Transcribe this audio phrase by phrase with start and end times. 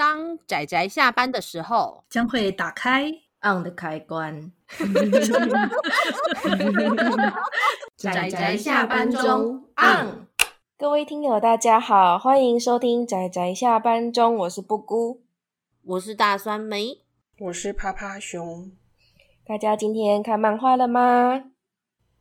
[0.00, 3.12] 当仔仔下班的时候，将会打开
[3.42, 4.50] on 的开关。
[7.98, 10.26] 仔仔下班中 on。
[10.78, 15.20] 各位听友，大家好，欢迎收听仔仔下班中，我是布姑，
[15.84, 17.02] 我是大酸梅，
[17.38, 18.72] 我是趴趴熊。
[19.44, 21.44] 大家今天看漫画了吗？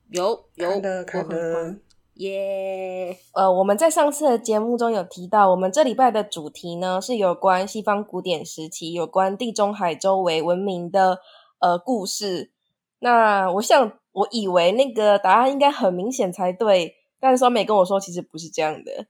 [0.09, 1.77] 有有看的看的。
[2.19, 11.19] 耶呃，我们在上次的节目中有提到，我们这礼拜的主题呢是有关西方古典时期，有关地中海周围文明的
[11.59, 12.51] 呃故事。
[12.99, 19.07] 那我想，我以为那个答案应该很明显才对，但是双美跟我说，其实不是这样的。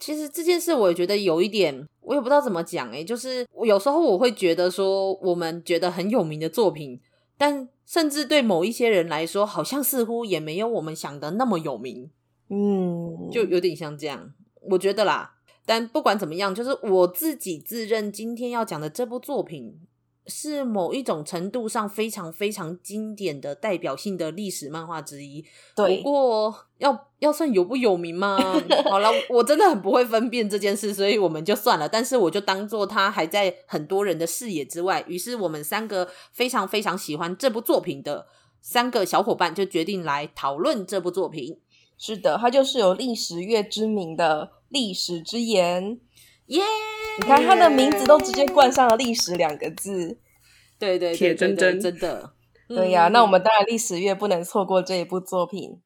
[0.00, 6.98] 其实这件事，我也觉得有一点，我也不知道怎么讲诶，就是我有时候我会觉得说，我们觉得很有名的作品。
[7.42, 12.08] 但甚至对某一些人来说，好像似乎也没有我们想的那么有名，
[12.48, 14.32] 嗯，就有点像这样，
[14.70, 15.34] 我觉得啦。
[15.66, 19.76] 但不管怎么样，就是我自己自认今天要讲的这部作品。
[20.32, 25.44] 是某一种程度上非常非常经典的代表性的历史漫画之一。
[25.76, 28.38] 对，不过要要算有不有名吗？
[28.88, 31.88] 好了，我真的很不会分辨这件事，所以我们就算了。
[31.88, 35.04] 但是我就当做它还在很多人的视野之外。
[35.06, 38.26] 于是我们三个非常非常喜欢这部作品的
[38.60, 41.58] 三个小伙伴就决定来讨论这部作品。
[41.98, 45.96] 是的，它就是有历史月之名的《历史之言》。
[46.52, 46.62] 耶！
[47.18, 50.18] 你看他的名字都直接冠上了“历史”两个字，
[50.78, 52.34] 对对，铁铮铮，真的，
[52.68, 53.08] 对呀。
[53.08, 55.80] 那我们当然历史月不能错过这一部作品。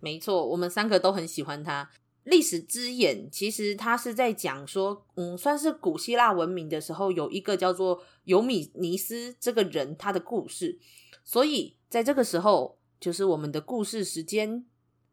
[0.00, 1.90] 没错，我们三个都很喜欢它。
[2.24, 10.78] 《历史之眼》其实它是在讲说，嗯，算是古希腊文明的时候，有一个叫做尤米尼斯这个人他的故事。
[11.24, 14.64] 所以在这个时候，就是我们的故事时间，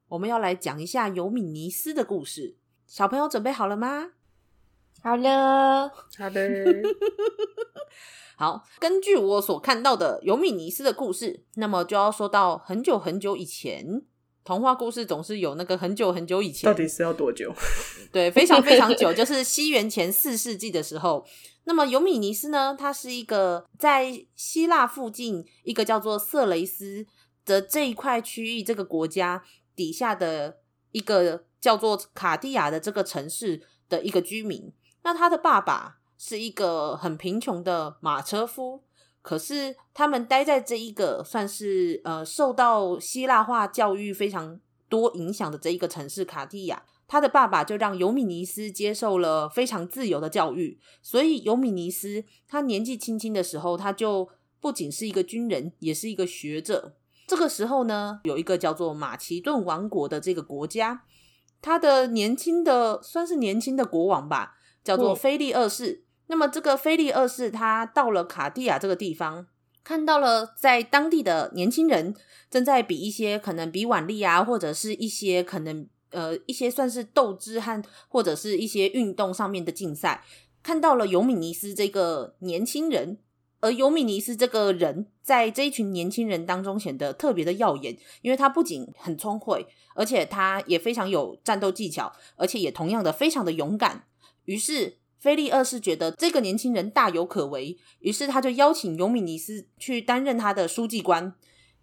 [0.10, 2.58] 我们要来讲一下尤米尼斯的故事。
[2.86, 4.12] 小朋友准备好了吗？
[5.02, 6.50] 好了，好的，
[8.36, 8.64] 好。
[8.80, 14.04] 根据我所看到的尤米尼斯的故事，那么就要说到很久很久以前。
[14.44, 17.54] 童话故事总是有那个很久很久以前，到底是要多久？
[18.12, 21.26] 对，非常非常久，就是西元前四世纪的时候。
[21.66, 27.06] 那么尤米尼斯呢，他是一个在希腊附近一个叫做色雷斯
[27.46, 29.44] 的这一块区域这个国家
[29.76, 30.58] 底下的
[30.94, 34.74] 一个叫做卡地亚的这个城市的一个居民。
[35.04, 38.84] 那他的爸爸是一个很贫穷的马车夫，
[39.22, 54.30] 可是他们待在这一个算是呃受到希腊化教育非常多影响的这一个城市卡地亚，他的爸爸就让尤米尼斯接受了非常自由的教育，所以尤米尼斯他年纪轻轻的时候，他就
[54.60, 56.96] 不仅是一个军人，也是一个学者。
[57.26, 61.04] 这个时候呢，有一个叫做马其顿王国的这个国家，
[61.62, 64.56] 他的年轻的算是年轻的国王吧。
[64.84, 65.92] 叫做菲利二世。
[65.92, 69.48] 嗯、那么，这个菲利二世他到了卡地亚这个地方，
[69.84, 72.16] 看到了在当地的年轻人
[72.50, 80.24] 正在比一些可能比腕力啊，或者是一些可能呃一些算是斗志和或者是一些运动上面的竞赛。
[80.62, 83.18] 看到了尤米尼斯这个年轻人，
[83.62, 89.66] 而尤米尼斯这个人在这一群年轻人当中显得特别的耀眼，因为他不仅很聪慧，
[89.96, 94.04] 而且他也非常有战斗技巧，而且也同样的非常的勇敢。
[94.46, 101.36] 于是，菲利二世觉得这个年轻人大有可为，于是他就邀请尤米尼斯去担任他的书记官。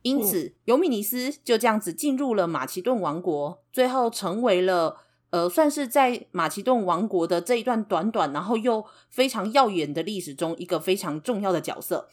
[0.02, 4.96] 因此，尤米尼斯就这样子进入了马其顿王国，最后成为了
[5.30, 12.08] 呃，算是在马其顿王国的这一段短短，然后又非常耀眼的历史中一个非常重要的角色。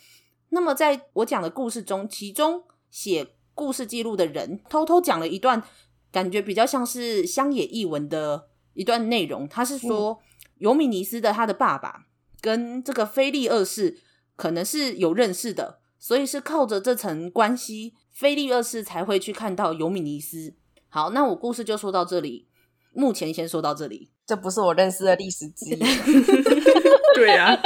[0.50, 5.64] 那么，在我讲的故事中，其中写故事记录的人偷偷讲了一段
[6.12, 10.20] 感觉比较像是乡野译文的一段内容，他是说。
[10.20, 10.28] 嗯
[10.64, 12.06] 尤米尼斯的他的爸爸
[12.40, 14.00] 跟这个菲利二世
[14.38, 20.54] 可能是有认识的，所以是靠着这层关系，菲利二世才会去看到尤米尼斯。
[20.88, 22.48] 好，那我故事就说到这里，
[22.94, 24.12] 目前先说到这里。
[24.26, 25.76] 这不是我认识的历史之一。
[27.14, 27.62] 对呀、 啊，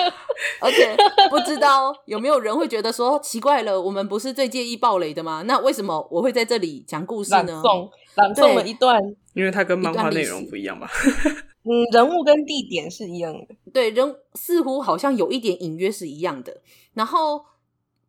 [0.61, 0.97] 而且
[1.29, 5.43] 不知道有没有人会觉得说奇怪了，我们不是最介意暴雷的吗？
[5.45, 7.45] 那为什么我会在这里讲故事呢？
[7.45, 8.99] 朗诵，朗诵了一段，
[9.35, 10.89] 因为它跟漫画内容不一样吧。
[11.69, 16.61] 嗯，人物跟地点是一样的，对，人似乎好像有一点隐约是一样的。
[16.93, 17.43] 然后，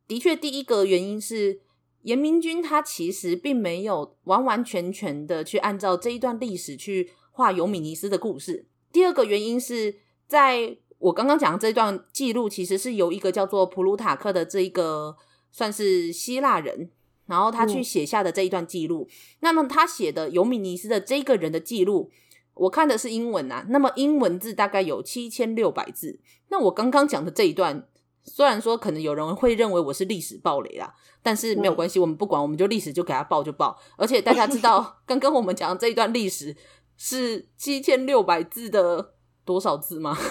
[0.07, 1.61] 的确，第一个原因是
[2.03, 8.67] 严明君他其实并没有完完全全的去按照这一段历史去画尤米尼斯的故事。
[8.93, 9.97] 第二个原因是
[10.29, 15.17] 在我刚刚讲的这段记录，其实是由一个叫做普鲁塔克的这一个
[15.51, 16.91] 算是希腊人，
[17.27, 19.09] 然后他去写下的这一段记录。
[19.11, 22.13] 嗯、那么他写的尤米尼斯的这个人的记录。
[22.59, 26.21] 我看的是英文啊，那么英文字大概有七千六百字。
[26.49, 27.89] 那我刚刚讲的这一段，
[28.25, 33.81] 虽然说可能有人会认为我是历史暴雷啦，但是没有关系，我们不管，我们就历史就给他报就报。
[33.97, 36.57] 而且大家知道， 刚刚我们讲的这一段历史
[36.97, 39.15] 是七千六百字的
[39.45, 40.17] 多少字吗？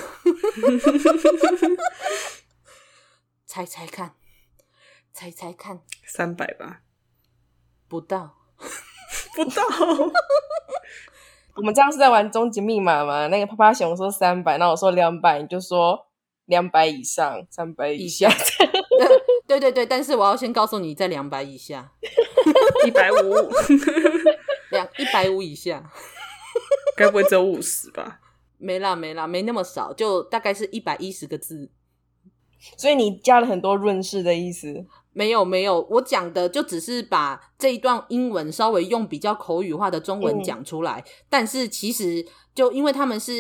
[3.45, 4.15] 猜猜看，
[5.13, 6.81] 猜猜看，三百吧？
[7.88, 8.38] 不到，
[9.35, 9.63] 不到。
[11.57, 13.27] 我们这样是在玩终极密码吗？
[13.27, 16.07] 那个趴趴熊说三百，那我说两百，你就说
[16.45, 18.30] 两百以上，三百以下。
[19.48, 21.92] 对对对，但是我要先告诉你，在两百以下，
[22.86, 23.33] 一百五，
[24.71, 25.89] 两一百五以下，
[26.95, 28.19] 该不会只有五十吧？
[28.57, 31.71] 没啦没啦，没那么少，就大概是一百一十个字。
[32.75, 34.86] 所以你加了很多润饰的意思？
[35.17, 42.23] 没有没有，我讲的就只是把这一段英文稍微用比较口语化的中文讲出来，嗯、但是其实
[42.53, 43.33] 就因为他们是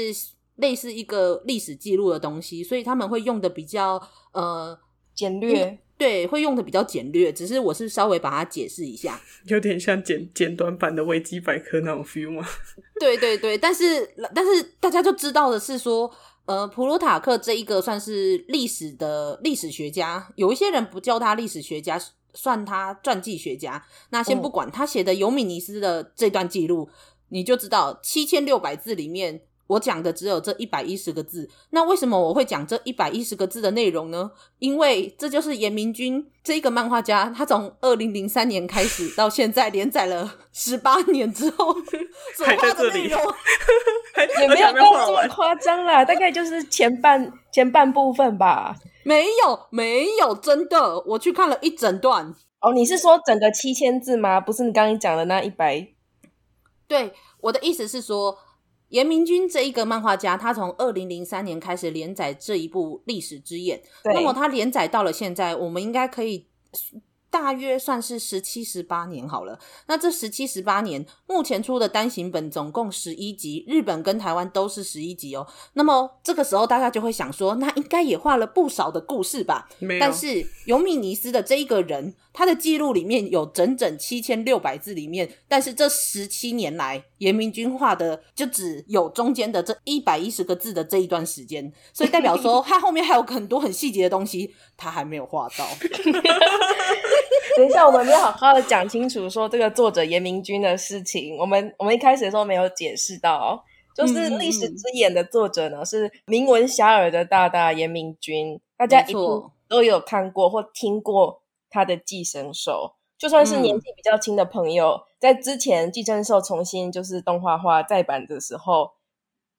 [0.55, 4.01] 类似一个历史记录的东西，所以他们会用的比较
[4.31, 4.75] 呃
[5.13, 7.31] 简略，对，会用的比较简略。
[7.31, 12.43] 只是我是稍微把它解释一下， 有点像简简短版的维基百科那种 feel 吗？
[12.99, 16.11] 对对对，但是但是大家就知道的是说。
[16.47, 22.01] 呃，普鲁塔克这一个算是历史的历史学家，有一些人不叫他历史学家，
[22.33, 23.85] 算他传记学家。
[24.09, 26.89] 那先不管他写的尤米尼斯的这段记录，
[27.29, 29.41] 你就知道七千六百字里面。
[29.67, 34.31] 我讲的只有这一百一十个字，那为什么我会讲这一百一十个字的内容呢？
[34.59, 41.73] 因为这就是严明君这一个漫画家，他从二零零三年开始到现在连载了十八年之后
[42.35, 43.21] 所画的内容，
[44.39, 48.73] 也没有到这么夸张啦，大概就是前半前半部分吧。
[49.03, 52.33] 没有，没有，真的，我去看了一整段。
[52.61, 54.39] 哦，你是说整个七千字吗？
[54.39, 55.87] 不是你刚刚讲的那一百？
[56.87, 58.37] 对，我的意思是说。
[58.89, 66.47] 严明君这一个漫画家，他从二零零三年开始连载这一部历史之眼，那么他连载到了现在，我们应该可以。
[67.29, 69.59] 大约算是十七十八年好了。
[69.87, 75.45] 那这十七十八年，目前出的单行本总共十一集，日本跟台湾都是十一集哦。
[75.73, 79.67] 那么这个时候大家就会想说，那应该也画了不少的故事吧？
[79.99, 95.65] 但是尤米尼斯的这一个人，他的记录里面有整整七千六百字里面，但是这十七年来，严明君画的就只有中间的这一百一十个字的这一段时间，所以代表说他后面还有很多很细节的东西， 他还没有画到。
[97.57, 101.35] 等一下，我们没有好好的讲清楚说这个作者严明君的事情。
[101.37, 103.59] 我们我们一开始的时候没有解释到，
[103.95, 109.17] 就是《历史之眼》的作者呢是名闻遐迩的大大严明君，大家一定
[109.67, 111.41] 都有看过或听过
[111.77, 112.95] 他的《寄生兽》。
[113.19, 118.91] 就算是年纪比较轻的朋友，嗯、在之前《寄生兽》重新就是动画化再版的时候，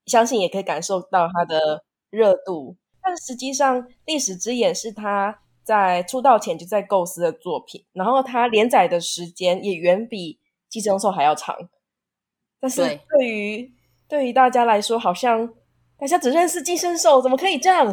[0.07, 2.77] 相信也可以感受到它的热度。
[3.03, 5.41] 但实际上，《历史之眼》是他。
[5.69, 10.33] 在出道前就在构思的作品，然后他连载的时间也远比
[10.71, 11.55] 《寄生兽》还要长。
[12.59, 12.81] 但是
[13.11, 13.63] 对于
[14.09, 15.47] 对，对于大家来说，好像
[15.99, 17.85] 大家只认识《寄生兽》，怎么可以这样？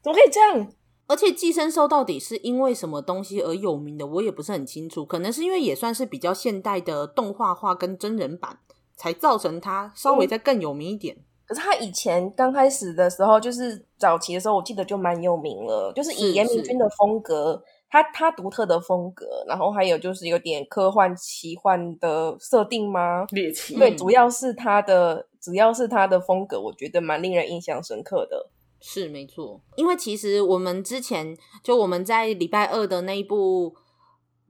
[0.00, 0.72] 怎么可以这样？
[1.06, 5.04] 而且《寄生兽》到底是因为什么东西而有名的，我也不是很清楚。
[5.04, 8.58] 可能是因为也算是比较现代的动画化跟真人版，
[8.96, 11.14] 才造成它稍微再更有名一点。
[11.16, 23.26] 嗯可是它以前刚开始的时候，就是早期的时候，我记得就蛮有名了，就是以严明君的风格，他他独特的风格，然后还有就是有点科幻奇幻的设定吗？
[23.28, 23.76] 猎奇。
[23.76, 28.48] 对，主要是他的，主要是他的风格，我觉得蛮令人印象深刻的。
[28.86, 33.74] 是没错，因为其实我们之前就我们在礼拜二的那一部。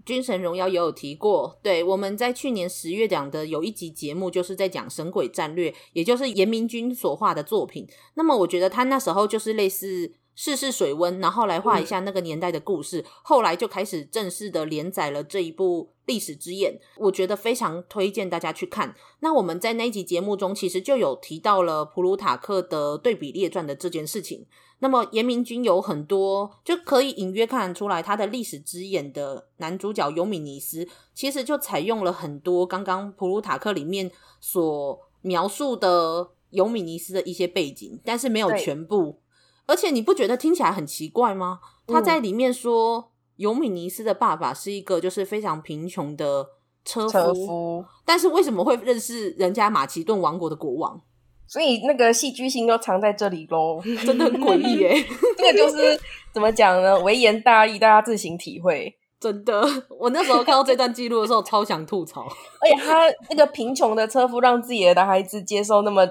[0.07, 7.88] 《军神荣耀》也有提过，对，我们在去年十月讲的有一集节目，就是在讲《神鬼战略》，也就是严明君所画的作品。
[8.12, 13.00] 那么，我觉得他那时候就是类似试试水温，然后来画一下那个年代的故事。
[13.00, 18.95] 嗯、后来就开始正式的连载了这一部《历史之眼》，我觉得非常推荐大家去看。
[19.21, 24.47] 那我们在那一集节目中，其实就有提到了普鲁塔克的对比列传的这件事情。
[24.81, 34.11] 那么严明君有很多就可以隐约看得出来，他的历史之眼的男主角尤米尼斯，其实就采用了很多刚刚普鲁塔克里面
[34.41, 39.21] 所描述的尤米尼斯的一些背景，但是没有全部。
[39.66, 41.61] 而且你不觉得听起来很奇怪吗？
[41.87, 46.47] 他在里面说尤米尼斯的爸爸是一个就是非常贫穷的
[46.85, 51.00] 车夫，车夫，但是为什么会认识人家马其顿王国的国王？
[51.47, 54.94] 所以那个戏剧性都藏在这里喽， 真的很诡异耶！
[55.37, 56.00] 这个就是
[56.33, 56.99] 怎么讲呢？
[57.00, 58.97] 微言大义，大家自行体会。
[59.21, 59.62] 真的，
[59.99, 62.23] 我那时候看到这段记录的时候，超想吐槽。
[62.61, 66.06] 而且他那个贫穷的车夫，让自己的孩子接受那么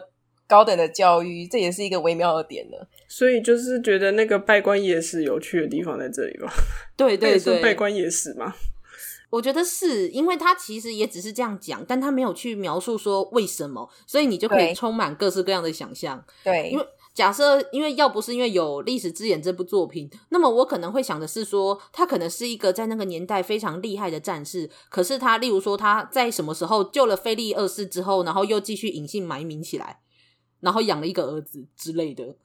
[0.48, 2.78] 高等的教育，这也是一个微妙的点呢。
[3.16, 6.52] 所以就是觉得那个拜关野史有趣的地方在这里吧？
[6.98, 8.56] 对对对，拜关野史嘛。
[9.30, 16.26] 我觉得是因为他其实也只是这样讲，但他没有去描述说为什么，所以你就可以充满各式各样的想象。
[16.44, 24.68] 对，因为假设，因为要不是因为有《历史之眼》这部作品，那么我可能会想的是说，他可能是一个在那个年代非常厉害的战士。
[24.90, 30.00] 可是他，例如说他在什么时候救了菲利二世之后，然后又继续隐姓埋名起来，
[30.62, 32.36] 然后养了一个儿子之类的。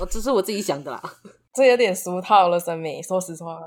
[0.00, 1.02] 哦，这是我自己想的啦。
[1.54, 3.02] 这有点俗套了，森美。
[3.02, 3.58] 说实话。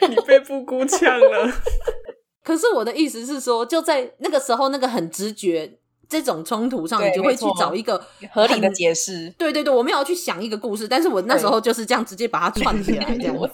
[0.08, 1.46] 你被布姑呛了，
[2.42, 9.28] 可是我的意思是说，就在那个时候，那个很直觉这种冲突上，你就会去找一个合理的解释。
[9.36, 13.46] 对对对，我没有去想一个故事，但是我那时候就是这样直接把它串起来，这样我。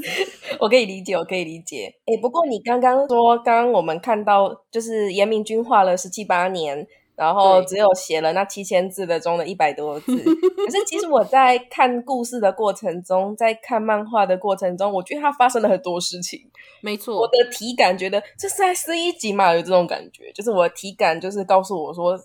[0.60, 1.92] 我可以理解，我可以理解。
[2.06, 6.87] 哎、欸，不过你刚刚说，刚刚我们看到就是严明君画了十七八年。
[7.20, 16.40] 然后只有写了那七千字的中的一百多字，可是其实我在看故事的过程中，在看漫画的过程中，我觉得它发生了很多事情。
[16.80, 22.18] 没错，我的体感觉得这是在十一集嘛，有这种感觉，就是我的体感就是告诉我说，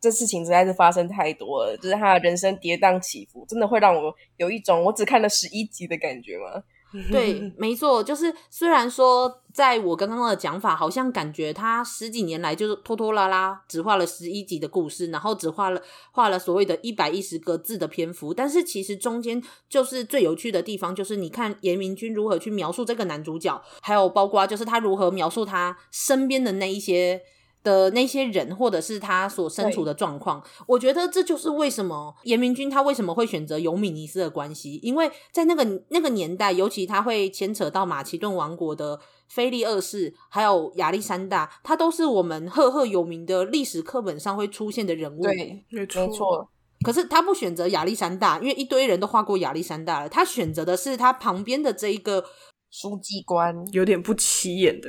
[0.00, 6.62] 这事情实在是发生太多了，就是他的人生跌宕起伏，真的会让我有一种我只看了十一集的感觉吗？
[7.12, 27.20] 对，没错，就是虽然说，在我刚刚的讲法，好像感觉他十几年来就是拖拖拉拉，只画了十一集的故事，然后只画了画了所谓的一百一十个字的篇幅，但是其实中间就是最有趣的地方，就是你看严明君如何去描述这个男主角，还有包括就是他如何描述他身边的那一些。
[27.62, 38.98] 的那些人，或者是他所身处的状况，我觉得这就是为什么严明君他为什么会选择尤米尼斯的关系，因为在那个那个年代，尤其他会牵扯到马其顿王国的
[39.28, 45.22] 菲利二世，还有亚历山大，他都是我们赫赫有名的历史课本上会出现的人物。
[45.22, 46.48] 对，没错。
[46.84, 52.24] 可是他不选择亚历山大，因为一堆人都画过亚历山大了，他选择的是他旁边的这一个
[52.70, 54.88] 书记官，有点不起眼的。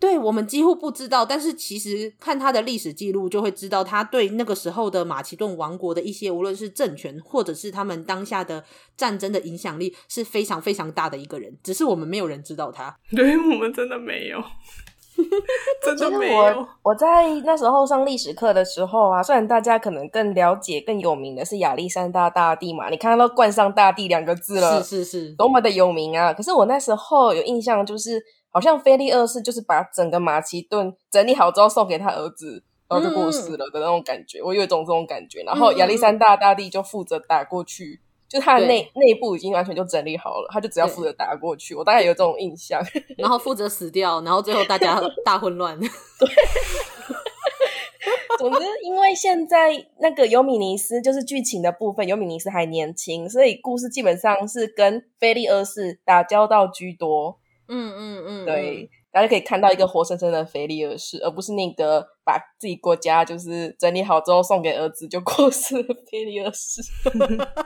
[0.00, 8.62] 对，我们几乎不知道，但是其实看他的历史记录，就会知道他对那个时候的马其顿王国的一些，无论是政权或者是他们当下的
[8.96, 12.96] 战争的影响力是非常非常大的一个人，只是我们没有人知道他。
[13.10, 14.40] 对，我们真的没有，
[15.82, 16.36] 真的没有。
[16.36, 26.32] 我我在那时候上历史课的时候啊，虽然大家可能更了解、更有名的是亚历山大大帝嘛，你看到都冠上“大帝”两个字了，是是是，多么的有名啊！
[26.32, 28.24] 可是我那时候有印象就是。
[28.58, 34.40] 好像菲利二世就是把整个马其顿整理好之后送给他儿子，然后就过世了的那种感觉。
[34.40, 35.44] 嗯、我有一种这种感觉。
[35.44, 41.72] 然后亚历山大大帝就负责打过去，嗯、就他的内内部已经完全就整理好了，他就只要负责打过去。
[41.72, 42.82] 我大概有这种印象。
[43.16, 45.78] 然后负责死掉，然后最后大家 大混乱。
[45.78, 45.88] 对。
[48.38, 57.38] 总之，因为现在那个尤米尼斯就是剧情的部分，尤米尼斯还年轻，所以故事基本上是跟菲利二世打交道居多。
[57.68, 66.82] 嗯嗯嗯，对，大家可以看到一个活生生的菲利二世，而不是那个把自己国家就是整理好之后送给儿子就过世的菲利二世。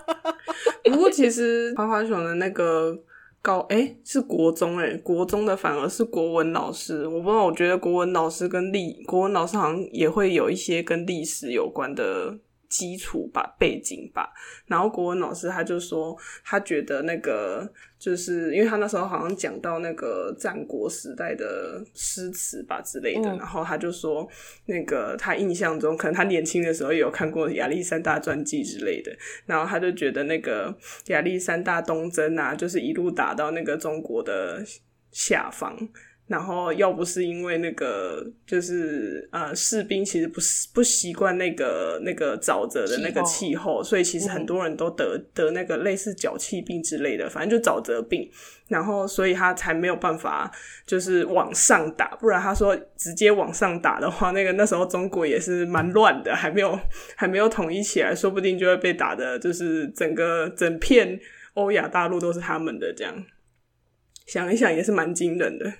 [0.84, 2.96] 不过其实花花熊的那个
[3.40, 12.38] 高哎、欸、是国中哎、欸，国中的反而是国文老师，我不知道，我觉得国文老师跟历国文老师好像也会有一些跟历史有关的。
[12.72, 14.32] 基础吧，背景吧。
[14.66, 24.26] 然后国文老师他就说，他觉得那个就是因为他那时候好像讲到那个战国时代的诗词吧之类的，嗯、然后他就说，
[24.64, 29.14] 那个他印象中可能他年轻的时候有看过亚历山大传记之类的，
[29.44, 30.74] 然后他就觉得那个
[31.08, 34.64] 亚历山大东征啊，就是一路打到那个中国的
[35.10, 35.76] 下方。
[36.28, 40.40] 然后要不是因为那个，就是呃，士兵其实不
[40.72, 48.30] 不习惯那个那个沼泽的那个气候，所以其实很多人都得、嗯、得那个类似脚气病之类的，反正就沼泽病。
[48.68, 50.50] 然后所以他才没有办法
[50.86, 56.78] 就是往上打，不然他说直接往上打的话，那个那时候中国也是蛮乱的，还没有
[57.14, 61.20] 还没有统一起来，说不定就会被打的，就是整个整片
[61.52, 63.14] 欧亚大陆都是他们的这样。
[64.26, 65.70] 想一想也是蛮惊人的。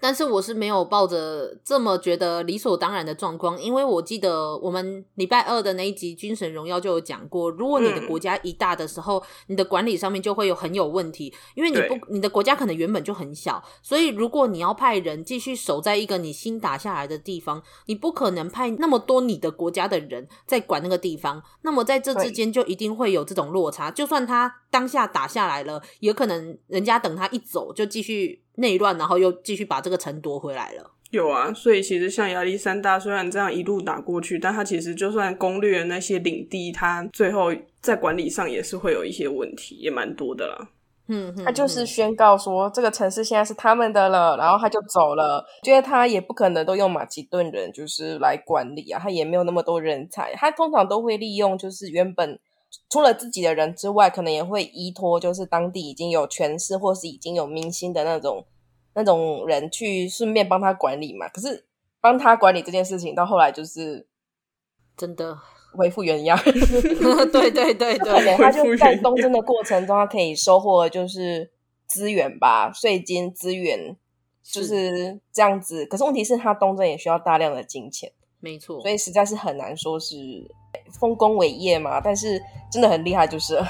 [0.00, 28.42] 但是我是没有抱着这么觉得理所当然的状况，因为我记得我们礼拜二的那一集《军神荣耀》就有讲过，如果你的国家一大的时候，嗯、你的管理上面就会有很有问题，因为你不，你的国家可能原本就很小，所以如果你要派人继续守在一个你新打下来的地方，你不可能派那么多你的国家的人在管那个地方，那么在这之间就一定会有这种落差，就算他当下打下来了，也可能人家等他一走就继续。
[28.58, 30.90] 内乱，然后又继续把这个城夺回来了。
[31.10, 37.50] 有啊，所以其实像亚历山大虽然这样一路打过去，但他其实就算攻略那些领地，他最后
[37.80, 40.68] 在管理上也是会有一些问题，也蛮多的啦。
[41.10, 45.42] 嗯，他就是宣告说这个城市现在是他们的了，然后他就走了。
[45.62, 52.38] 觉得他也不可能都用马其顿人就是来管理啊，他也没有那么多人才，他通常都会利用就是原本
[52.90, 58.44] 除了自己的人之外，可能也会依托就是当地已经有权势或是已经有明星的那种
[58.94, 61.28] 那种人去顺便帮他管理嘛。
[61.28, 61.66] 可是
[62.00, 64.06] 帮他管理这件事情到后来就是
[64.96, 65.38] 真的。
[65.70, 66.36] 恢复原样，
[67.30, 71.52] 对对对对，他就在东征的过程中，他可以收获就是
[71.86, 73.94] 资源吧，税金资源
[74.42, 75.84] 就是这样子。
[75.84, 78.10] 可是问题是，他东征也需要大量的金钱，
[78.40, 80.16] 没错，所以实在是很难说是
[80.92, 82.00] 丰功伟业嘛。
[82.00, 83.58] 但是真的很厉害，就是。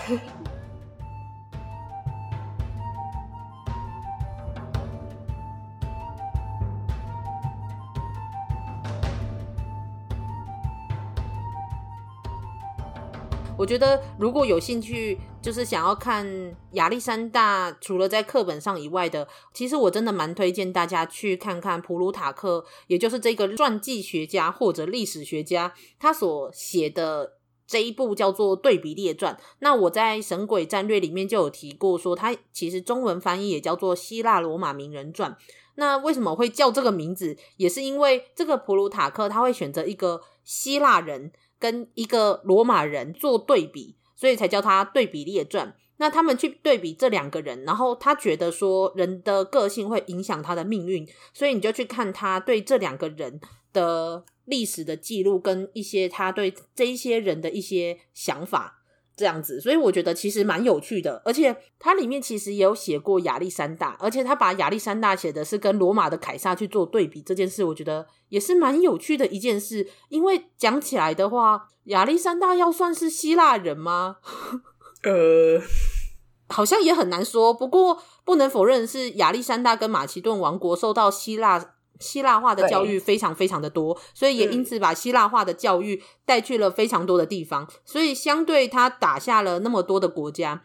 [13.57, 29.35] 我觉得如果有兴趣，就是想要看亚历山大，除了在课本上以外的，其实我真的蛮推荐大家去看看普鲁塔克，也就是这个传记学家或者历史学家他所写的这一部叫做《对比列传》。
[29.61, 35.33] 那我在《神鬼战略》里面就有提过，说他其实中文翻译也叫做《希腊罗马名人传》。
[35.77, 37.39] 那为什么会叫这个名字？
[37.57, 41.33] 也是因为这个普鲁塔克他会选择一个希腊人。
[41.61, 45.75] 跟一个罗马人做对比，所以才叫他对比列传。
[46.01, 53.41] 那他们去对比这两个人，然后他觉得说人的个性会影响他的命运，所以你就去看他对这两个人
[53.73, 58.78] 的历史的记录，跟一些他对这一些人的一些想法。
[59.19, 69.89] 这样子，所以我觉得其实蛮有趣的，而且它里面其实也有写过亚历山大，而且他把亚历山大写的是跟罗马的凯撒去做对比，这件事我觉得也是蛮有趣的一件事。
[70.09, 74.19] 因为讲起来的话，亚历山大要算是希腊人吗？
[75.03, 75.61] 呃，
[76.49, 77.53] 好像也很难说。
[77.53, 81.75] 不过不能否认的是，亚历山大跟马其顿王国受到希腊。
[81.99, 87.69] 希腊化的教育非常非常的多，所以也因此把希腊化的教育带去了非常多的地方。
[87.85, 90.63] 所以相对他打下了那么多的国家，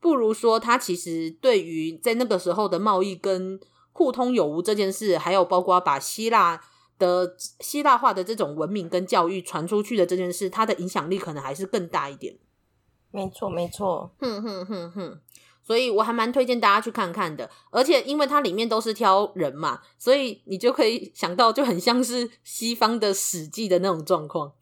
[0.00, 3.60] 不如说他其实对于在那个时候的贸易跟
[3.92, 6.60] 互通有无这件事，还有包括把希腊
[6.98, 12.36] 的希腊化的这种文明跟教育传出去的这件事，它的影响力可能还是更大一点。
[13.10, 14.10] 没错，没错。
[14.20, 15.20] 哼哼哼哼。
[15.62, 24.52] 所以我还蛮推荐大家去看看的，而且因为它里面都是挑人嘛，所以你就可以想到就很像是西方的史记的那种状况。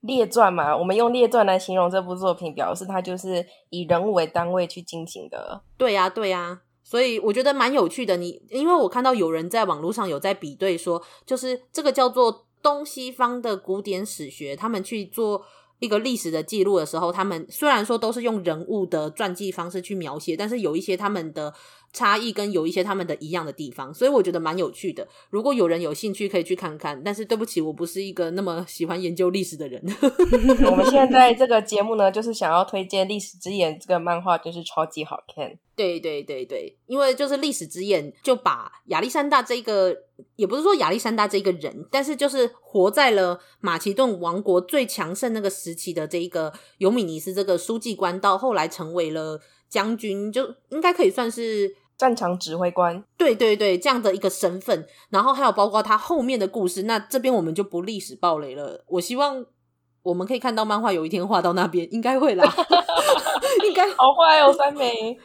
[0.00, 5.62] 列传嘛，我们用列传来形容这部作品，表示它就是以人物为单位去进行的。
[5.76, 8.16] 对呀，对呀，所以我觉得蛮有趣的。
[8.16, 15.44] 你因为我看到有人在网络上有在比对说，就是这个叫做东西方的古典史学，他们去做。
[15.78, 21.52] 一个历史的记录的时候，他们虽然说都是用人物的传记方式去描写，但是有一些他们的
[21.92, 25.06] 差异跟有一些他们的一样的地方，所以我觉得蛮有趣的。
[25.30, 27.02] 如果有人有兴趣，可以去看看。
[27.02, 29.82] 但是对不起，我不是一个那么喜欢研究历史的人。
[30.70, 35.58] 我们现在这个节目呢，就是想要推荐《历史之眼》这个漫画，就是超级好看。
[35.74, 39.94] 对对对对，因为就是《历史之眼》就把亚历山大这个，
[40.36, 49.38] 也不是说亚历山大这个人，但是就是活在了马其顿王国最强盛那个时期的这一个尤米尼斯这个书记官，到后来成为了
[49.68, 53.02] 将军，就应该可以算是战场指挥官。
[53.16, 58.84] 对对对，这样的一个身份，然后还有包括他后面的故事，那这边我们就不历史暴雷了。
[58.88, 59.44] 我希望
[60.02, 62.44] 我们可以看到漫画有一天画到那边，应该会啦，
[63.66, 65.18] 应该好坏哦，三枚。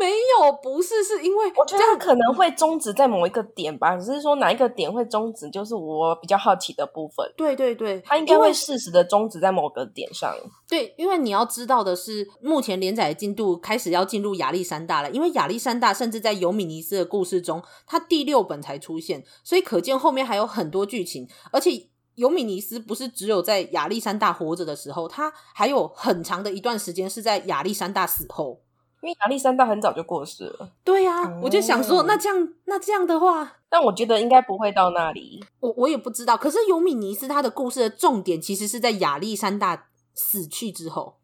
[0.00, 7.30] 没有，不是，是因为我觉得可能会终止在某一个点吧，只是说哪一个点会终止，就是我比较好奇的部分。
[7.36, 10.34] 对对对，它应该会适时的终止在某个点上。
[10.66, 28.62] 对，因为你要知道的是，目前连载的进度开始要进入亚历山大了，因为亚历山大甚至在尤米尼斯的故事中，他第六本才出现，所以可见后面还有很多剧情，而且尤米尼斯不是只有在亚历山大活着的时候，他还有很长的一段时间是在亚历山大死后。
[29.02, 30.70] 因为亚历山大很早就过世了。
[30.84, 35.42] 对呀、啊，我就想说，那这样那这样的话，但我觉得应该不会到那里。
[35.60, 36.36] 我我也不知道。
[36.36, 41.16] 可是尤米尼斯他的故事的重点其实是在亚历山大死去之后。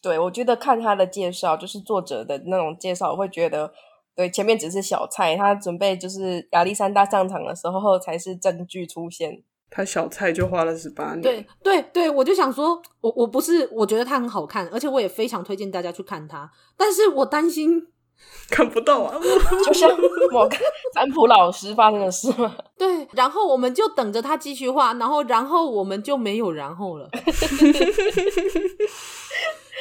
[0.00, 3.72] 对，我觉得看他的介绍，就是作者的那种介绍，我会觉得，
[4.14, 9.42] 对，前面只是小菜，他准备就是亚历山大上场的时候才是证据出现。
[9.70, 11.20] 他小菜就花了十八年。
[11.20, 16.50] 对对对，我就想说，我我不是，我觉得他很好看，而且我也非常推荐大家去看他。
[16.76, 17.86] 但是我担心
[18.50, 19.14] 看不到啊
[19.64, 19.90] 就像
[20.32, 20.56] 某个
[20.92, 22.56] 占卜老师发生的事嘛？
[22.76, 27.08] 对，然后我们就等着他继续画，然后然后我们就没有然后了，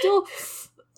[0.03, 0.23] 就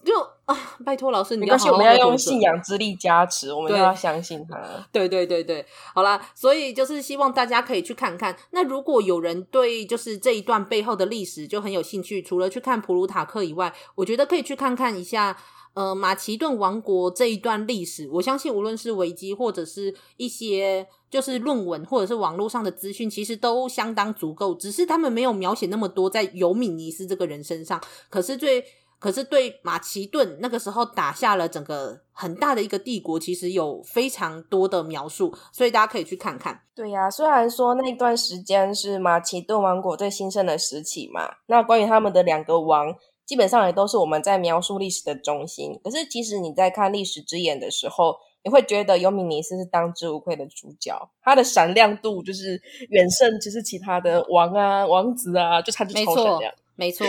[0.04, 4.60] 就啊，拜托老师，你要好好我们要用信仰之力加持，我们要相信他。
[4.92, 8.36] 对对对对，好啦，所以就是希望大家可以去看看。
[8.52, 15.38] 那如果有人对就是这一段背后的历史就很有兴趣，除了去看普鲁塔克以外，我觉得可以去看看一下。
[15.76, 24.56] 呃，马其顿王国这一段历史，我相信无论是维基或者是一些就是论文或者是网络上的资讯，其实都相当足够。
[24.56, 27.80] 只是他们没有描写那么多在尤米尼斯这个人身上。
[28.10, 28.66] 可是对，
[29.00, 36.62] 可是对马其顿那个时候打下了整个很大的一个帝国，其实有非常多的描述，所以大家可以去看看。
[36.76, 42.96] 对呀、啊，虽然说那段时间是马其顿王国最兴盛的时期嘛，那关于他们的两个王。
[43.26, 45.80] 基本上也都是我们在描述历史的中心。
[45.84, 51.00] 可是，其实你在看历史之眼的时候，你会觉得尤米尼斯是当之无愧的主角。
[51.22, 52.60] 他的闪亮度就是
[52.90, 56.52] 远胜，其实其他的王啊、王子啊，就差就超闪亮。
[56.76, 57.06] 没错，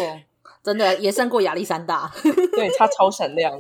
[0.63, 2.13] 真的也胜过亚历山大。
[2.53, 3.53] 对，他超闪亮。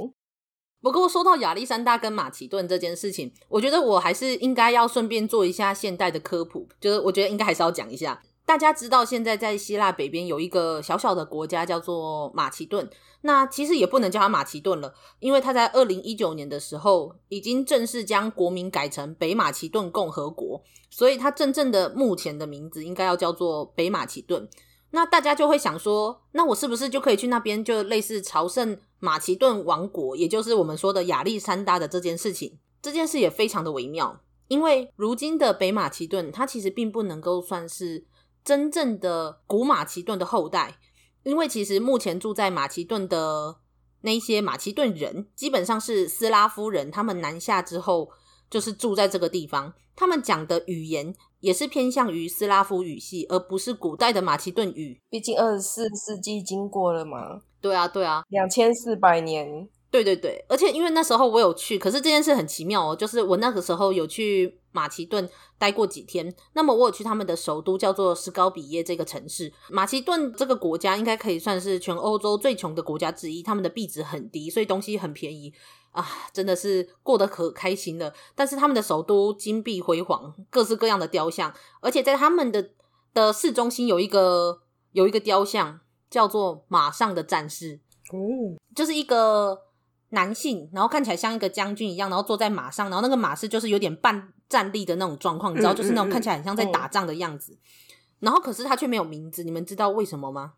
[0.82, 8.22] 不过说到亚历山大跟马其顿这件事情，我觉得我还是应该要顺便做一下现代的科普，就是我觉得应该还是要讲一下。
[8.46, 12.88] 大家知道，现在在希腊北边有一个小小的国家叫做马其顿。
[13.20, 24.48] 那其实也不能叫它马其顿了，因为它在二零一九年的时候已经正式将国名改成北马其顿共和国，所以它真正的目前的名字应该要叫做北马其顿。
[24.90, 32.58] 那大家就会想说，那我是不是就可以去那边，就类似朝圣马其顿王国，也就是我们说的亚历山大的这件事情？
[32.82, 38.06] 这件事也非常的微妙，因为如今的北马其顿，它其实并不能够算是。
[38.42, 40.78] 真正的古马其顿的后代，
[41.24, 43.58] 因为其实目前住在马其顿的
[44.00, 48.08] 那些马其顿人，基本上是斯拉夫人，他们南下之后
[48.48, 55.00] 就是住在这个地方，他们讲的语言也是偏向于斯拉夫语系，而不是古代的马其顿语。
[55.10, 59.68] 毕竟二十四世纪经过了嘛，对啊，对啊，两千四百年。
[59.90, 69.52] 对对对，而且因为那时候我有去，可是这件事很奇妙哦，就是我那个时候有去马其顿待过几天，那么我有去他们的首都叫做斯高比耶这个城市。
[69.68, 75.52] 马其顿这个国家应该可以算是全欧洲最穷的国家之一，他们的币值很低，所以东西很便宜
[75.90, 78.12] 啊，真的是过得可开心了。
[78.34, 82.70] 但是他们的首都金碧辉煌，各式各样的雕像，而且在他们的
[83.14, 87.80] 的市中心有一个有一个雕像叫做马上的战士，
[88.12, 89.66] 哦，就是一个。
[90.12, 97.52] 男性，然后看起来像一个将军一样，然后坐在马上，然后那个马是就是有点半站立的那种状况，你知道，就是那种看起来很像在打仗的样子。
[97.52, 100.54] 嗯嗯嗯、然后可是他却没有名字，你们知道为什么吗？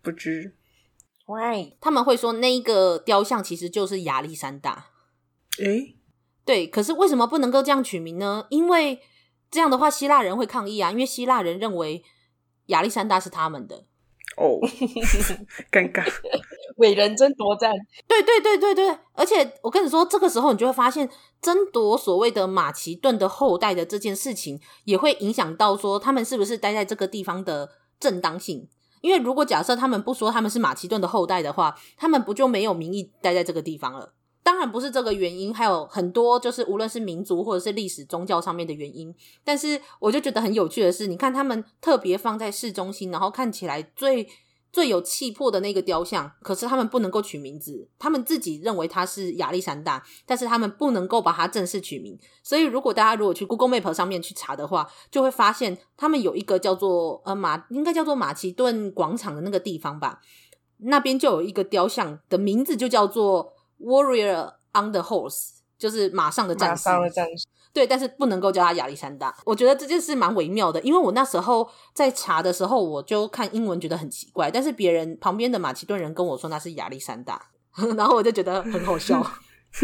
[0.00, 0.54] 不知。
[1.26, 1.76] Why？
[1.80, 4.86] 他们会说那一个雕像其实就是亚历山大。
[5.58, 5.96] 诶，
[6.44, 8.46] 对，可是为什么不能够这样取名呢？
[8.50, 9.00] 因为
[9.50, 12.04] 这样的话希腊人会抗议啊，因为希腊人认为
[12.66, 13.84] 亚历山大是他们的。
[14.36, 14.58] 哦，
[15.70, 16.04] 尴尬。
[16.78, 17.72] 伟人争夺战，
[18.08, 21.08] 对对对对对，而且我跟你说，这个时候你就会发现，
[21.40, 28.68] 争夺所谓的马其顿的后代的这件事情，也会影响到说他们是不是待在这个地方的正当性。
[29.04, 34.14] 因为如果假设他们不说他们是马其顿的后代的话，他们不就没有名义待在这个地方了？
[34.42, 39.14] 当然不是这个原因，还有很多就是无论是民族或者是历史宗教上面的原因。
[39.44, 44.26] 但是我就觉得很有趣的是，你看他们特别放在市中心，然后看起来最。
[44.74, 52.18] 最有气魄的那个雕像，可是他们不能够取名字，他们自己认为他是亚历山大，但是他们不能够把它正式取名。
[52.42, 60.20] 所以，如果大家如果去 Google Map 上面去查的话，就会发现他们有一个叫做呃马，应该叫做马其顿广场的那个地方吧，
[60.78, 66.88] 那边就有一个雕像的名字就叫做 Warrior on the Horse，就是马上的战士。
[66.88, 67.46] 马上的战士。
[67.74, 69.36] 对，但是不能够叫他亚历山大。
[69.44, 77.48] 我觉得这件事蛮微妙的，因为我那时候在查的时候，我就看英文觉得很奇怪，但是别人旁边的马其顿人跟我说那是亚历山大，
[77.98, 79.20] 然后我就觉得很好笑。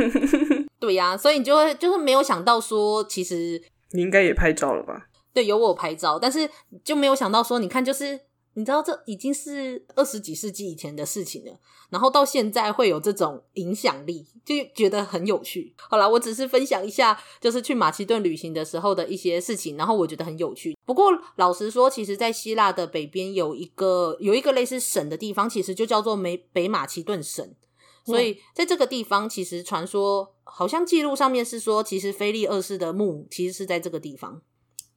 [0.79, 5.09] 对呀、啊，所以你就会就是没有想到说，其实你应该也拍照了吧？
[5.35, 6.49] 对，有我拍照，但是
[6.85, 8.21] 就没有想到说，你看就是。
[8.55, 11.59] 你知道这已经是二十几世纪以前的事情了，
[11.89, 15.73] 然后到现在会有这种影响力，就觉得很有趣。
[15.77, 20.77] 好啦，我只是分享一下，就是去马其顿旅行的时候的一些事情，然后我觉得很有趣。
[20.85, 27.55] 不过老实说，其实，在希腊的北边有一个有一个类似省的地方，其实就叫做美北马其顿省。
[28.05, 34.43] 所以在这个地方，其实传说好像记录上面是说，其实菲利二世的墓其实是在这个地方。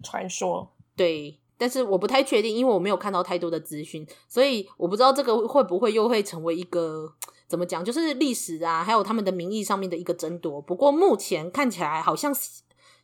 [0.01, 1.39] 传说，对。
[1.63, 7.09] 但是我不太确定，因为我没有看到太多的资讯，所以我不知道这个会不会又会成为一个
[7.47, 10.61] 怎么讲，就是历史啊，还有他们的名义上面的一个争夺。
[10.61, 12.35] 不过目前看起来，好像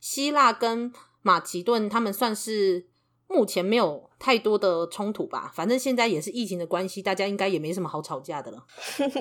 [0.02, 0.92] 希腊跟
[1.22, 2.88] 马其顿他们算是
[3.30, 4.10] 目前没有。
[4.20, 8.62] 太多的冲突吧，反正现在也是疫情的关系，大家应该也没什么好吵架的了。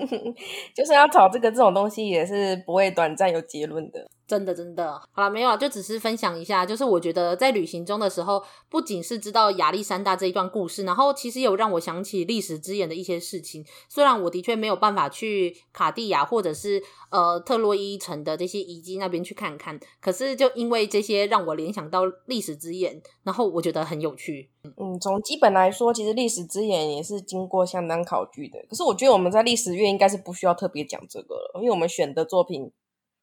[0.74, 4.04] 就是要吵这个这种东西，也是不会短暂有结论的。
[4.28, 6.66] 真的真的，好了，没有啊，就只是分享一下。
[6.66, 13.64] 就是我觉得在旅行中的时候，不仅是知道亚历山大这一段故事，然后其实有让我想起历史之眼的一些事情。
[13.88, 24.50] 虽然我的确没有办法去卡地亚或者是呃特洛伊城的这些遗迹那边去看看，可是就因为这些让我联想到历史之眼，然后我觉得很有趣。
[24.76, 28.58] 嗯，从基本来说，其实历史之眼也是经过相当考据的。
[28.68, 32.70] 可是我觉得我们在历史月应该是不需要特别讲这个了，因为我们选的作品。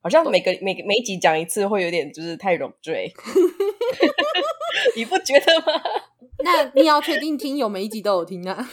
[0.06, 3.12] 好像每个每个每一集讲一次会有点就是太冗赘，
[4.96, 5.82] 你不觉得吗？
[6.46, 8.56] 那你要确定听友每一集都有听啊。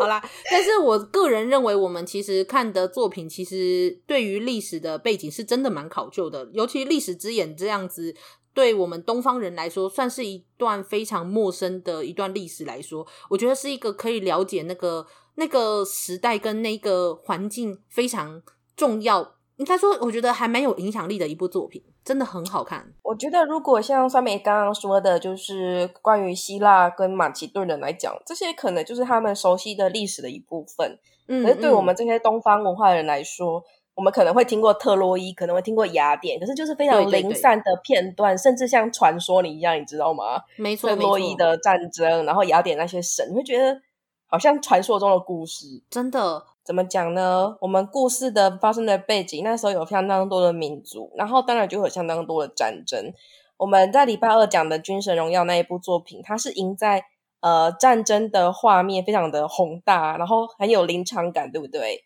[0.00, 8.16] 好啦，但是我个人认为，我们其实看的作品，其实对于历史的背景是真的蛮考究的，尤其历史之眼这样子。
[8.52, 18.42] 对我们东方人来说，算是一段非常陌生的一段历史来说，我觉得是一个可以了解那个那个时代跟那个环境非常
[18.76, 19.36] 重要。
[19.56, 22.92] 应该说，我觉得还蛮有影响力的一部作品，真的很好看。
[23.02, 30.98] 我觉得，如果像酸梅刚刚说的，就是关于希腊跟马其顿人来讲，这些可能就是他们熟悉的历史的一部分。
[31.28, 40.42] 嗯，可是对我们这些东方文化人来说，我们可能会听过特洛伊，可能会听过雅典，可是就是非常零散的片段，对对对，甚至像传说你一样，你知道吗？
[40.56, 43.80] 没错，特洛伊的战争，然后雅典那些神，你会觉得
[44.26, 45.82] 好像传说中的故事。
[45.90, 47.56] 真的，怎么讲呢？
[47.60, 53.12] 我们故事的发生的背景，那时候有相当多的民族，然后当然就有相当多的战争。
[53.56, 57.04] 我们在礼拜二讲的《军神荣耀》那一部作品，它是赢在
[57.40, 62.02] 呃战争的画面非常的宏大，然后很有临场感，对不对？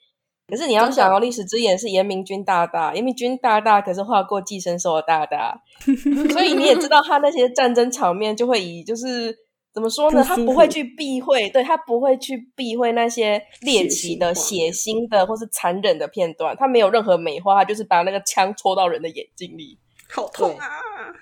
[0.47, 5.63] 可是你要想哦，历史之眼是严明君大大，严明君大大可是画过寄生兽的大大，
[6.33, 9.37] 所以你也知道他那些战争场面就会以就是
[9.73, 10.23] 怎么说呢？
[10.25, 19.79] 他不会去避讳，对，他不会去避讳那些猎奇的、血腥的或是残忍的片段，他没有任何美化，他就是把那个枪戳到人的眼睛里，
[20.13, 20.67] 好痛啊！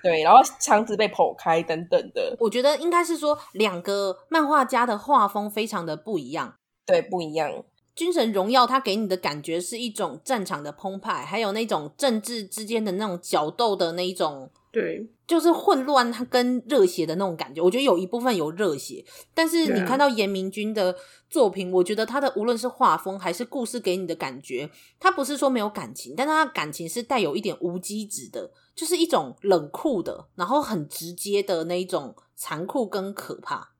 [0.01, 2.35] 对，然后肠子被剖开等等的。
[2.39, 7.63] 我觉得应该是说两个漫画家的画风非常的不一样，对，不一样。
[7.95, 17.61] 军神荣耀，它给你的感觉是一种战场的澎湃，还有那种政治之间的那种角斗的那一种，对，就是混乱它跟热血的那种感觉。
[17.61, 20.95] 我觉得有一部分有热血，但是你看到严明君的
[21.29, 24.67] 作品，我觉得他的无论是画风还是故事给你的感觉，
[24.99, 33.75] 他不是说没有感情，但他的感情是带有一点无机质的，就是一种冷酷的，然后很直接的那一种残酷跟可怕。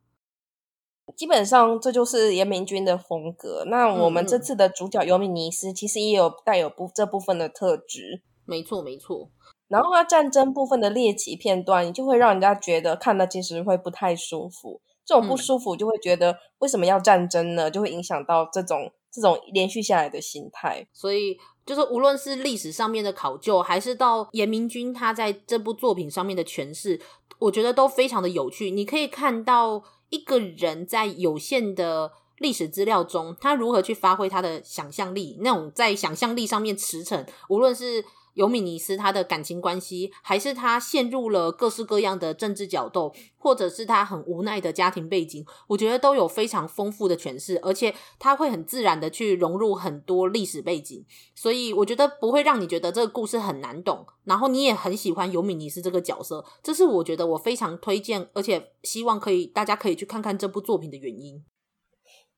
[1.17, 3.65] 基本上这就是严明君的风格。
[3.65, 8.21] 那我们这次的主角尤米尼斯其实也有带有部这部分的特质。
[8.45, 9.31] 没错，没错。
[9.69, 14.81] 然后他战争部分的猎奇片段，你就会让人家觉得看了其实会不太舒服。
[15.05, 17.71] 这种不舒服就会觉得为什么要战争呢？
[17.71, 20.85] 就会影响到这种这种连续下来的心态。
[20.91, 26.99] 所以就是无论是历史上面的考究，还是到严明君他在这部作品上面的诠释，
[27.39, 28.69] 我觉得都非常的有趣。
[28.71, 29.83] 你可以看到。
[30.11, 35.37] 一个人在有限的历史资料中，他如何去发挥他的想象力？
[35.41, 61.43] 那种在想象力上面驰骋，无论是尤米尼斯他的感情关系，还是他陷入了各式各样的政治角斗，或者是他很无奈的家庭背景，我觉得都有非常丰富的诠释，而且他会很自然的去融入很多历史背景，所以我觉得不会让你觉得这个故事很难懂，然后你也很喜欢尤米尼斯这个角色，这是我觉得我非常推荐，而且希望可以大家可以去看看这部作品的原因。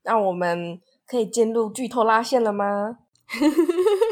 [0.03, 2.97] 那我们可以进入剧透拉线了吗？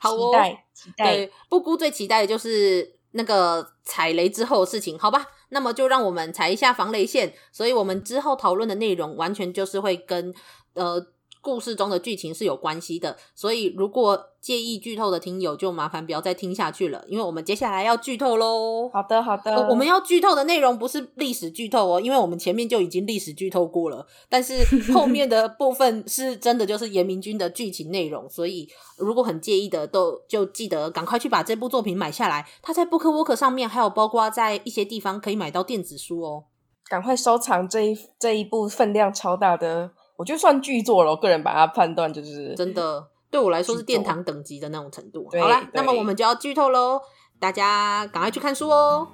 [0.00, 1.16] 好哦，期待，期待。
[1.16, 5.26] 对，布谷最期待的就是那个踩雷之后的事情，好吧？
[5.50, 7.34] 那么就让我们踩一下防雷线。
[7.52, 10.34] 所以我们之后讨论的内容完全就是会跟
[10.74, 11.06] 呃。
[11.40, 18.88] 故事中的剧情是有关系的，所以如果介意剧透的听友，就麻烦不要再听下去了，因为我们接下来要剧透喽。
[18.92, 19.54] 好的，好的。
[19.54, 32.46] 哦，我们要剧透的内容不是历史剧透哦，因为我们前面就已经历史剧透过了，但是 后面的部分是真的就是严明君的剧情内容，所以如果很介意的，都就记得赶快去把这部作品买下来。
[32.62, 36.44] 它在 BookWalker 上面，还有包括在一些地方可以买到电子书哦。
[36.88, 39.90] 赶快收藏这一这一部分量超大的。
[40.18, 45.28] 我就算巨作了，我个人把它判断就是真的，对我来说是殿堂等级的那种程度。
[45.30, 47.00] 好啦，那么我们就要剧透喽，
[47.38, 49.06] 大家赶快去看书哦。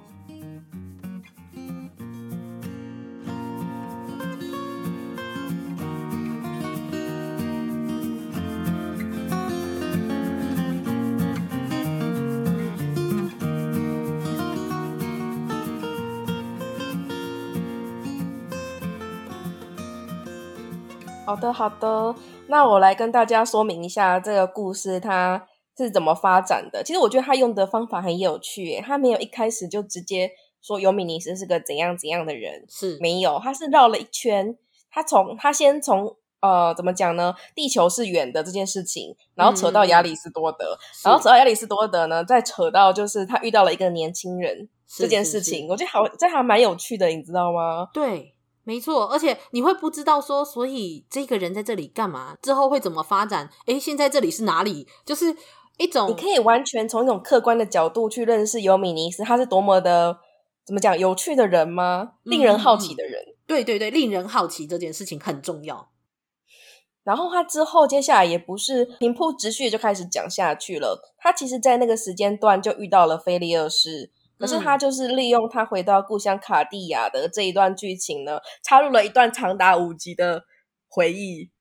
[21.35, 22.15] 好的，好的。
[22.47, 25.45] 那我来跟大家说明一下这个故事它
[25.77, 26.81] 是怎么发展的。
[26.81, 34.57] 其实我觉得他用的方法很有趣，他没有一开始就直接说尤米尼斯是个怎样怎样的人，是没有，他是绕了一圈。
[34.89, 37.35] 他从他先从呃怎么讲呢？
[37.53, 45.67] 地球是圆的这件事情，然后扯到亚里士多德，嗯、然后扯到亚里士多德呢，再扯到就是他遇到了一个年轻人这件事情。
[45.67, 47.89] 我觉得好，这还蛮有趣的，你知道吗？
[47.93, 48.31] 对。
[48.65, 52.35] 没错，而且你会不知道说，所以这个人在这里干嘛？
[52.41, 53.49] 之后会怎么发展？
[53.67, 54.87] 诶，现在这里是哪里？
[55.05, 55.35] 就是
[55.77, 60.17] 一种你可以完全从一种客观的角度去认识尤米尼斯，他是多么的
[60.65, 62.13] 怎么讲有趣的人吗？
[62.23, 63.21] 令人好奇的人。
[63.21, 65.89] 嗯，对对对，令人好奇这件事情很重要。
[67.03, 74.09] 然后他之后接下来也不是平铺直叙就开始讲下去了，他其实在那个时间段就遇到了菲利二世。
[74.37, 80.43] 可是他就是利用他回到故乡卡地亚的这一段剧情呢，插入了一段长达五集的
[80.87, 81.51] 回忆。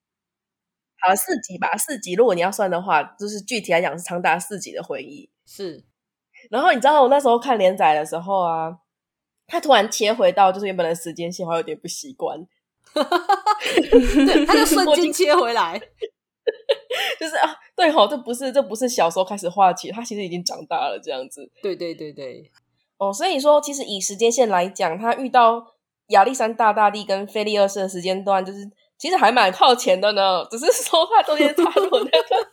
[1.01, 2.15] 好，四集吧，四集。
[2.15, 5.31] 如果你要算的话，就是具体来讲是长达四集的回忆。
[5.47, 5.85] 是。
[6.51, 8.79] 然后你知道我那时候看连载的时候啊，
[9.47, 12.39] 他突然切回到就是原本的时间线，我有点不习惯。
[12.95, 15.79] 对，他就瞬间切回来，
[17.21, 21.51] 就是啊，对吼，这不是这不是小时候开始画起，他其实已经长大了这样子。
[21.63, 22.51] 对对对对。
[23.05, 25.67] 哦，所以说，其实以时间线来讲，他遇到
[26.09, 30.45] 亚历山大大帝跟菲利二世的时间段，就是其实还蛮靠前的呢。
[30.51, 32.49] 只是说他中间插入那个，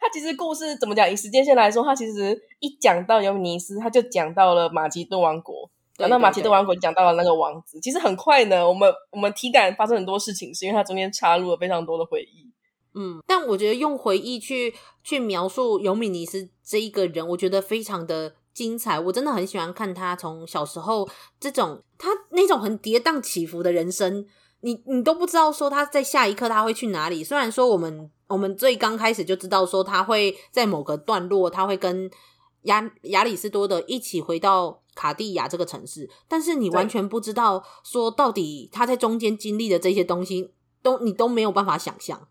[0.00, 1.10] 他其实故事怎么讲？
[1.10, 7.78] 以时间线来说，他其实一讲到尤米尼斯，他就讲到了马其顿王国，讲到马其顿王国，讲到了那个王子。
[7.80, 12.48] 其实很快呢，我们我们体感发生很多事情，是因为他中间插入了非常多的回忆。
[12.94, 18.34] 嗯，但我觉得用回忆去去描述尤米尼斯这一个人，我觉得非常的。
[18.58, 24.26] 精彩，我真的很喜欢看他从小时候这种他那种很跌宕起伏的人生，
[24.62, 27.22] 你你都不知道说他在下一刻他会去哪里。
[27.22, 32.10] 虽然说我们我们最刚开始就知道说他会在某个段落他会跟
[32.62, 40.50] 亚亚里士多德一起回到卡地亚这个城市，但是你完全不知道说到底他在中间经历的这些东西
[40.82, 42.26] 都你都没有办法想象。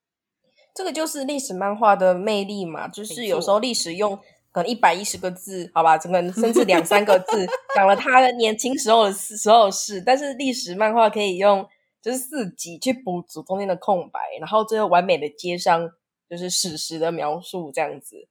[0.75, 4.19] 这个就是历史漫画的魅力嘛，就是有时候历史用。
[4.58, 11.63] 可能一百一十个字，好吧，整个甚至两三个字 讲了他的年轻时候的所有事，但是历史漫画可以用
[12.02, 15.88] 就是四集去补足中间的空白，然后最后完美的接上
[16.28, 18.28] 就是史实的描述，这样子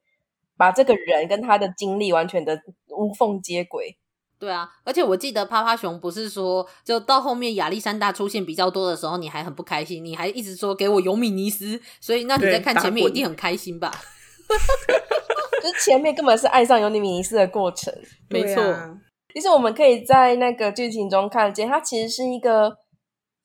[0.57, 3.97] 把这个人跟他的经历完全的无缝接轨。
[4.37, 13.93] 对啊，而且我记得趴趴熊不是说，就到后面亚历山大出现比较多的时候，你还很不开心，你还一直说给我尤米尼斯，所以那你在看前面一定很开心吧？
[15.62, 17.92] 就是前面根本是爱上尤米尼斯的过程，
[18.31, 18.62] 没错。
[19.33, 22.79] 其实我们可以在那个剧情中看见，他其实是一个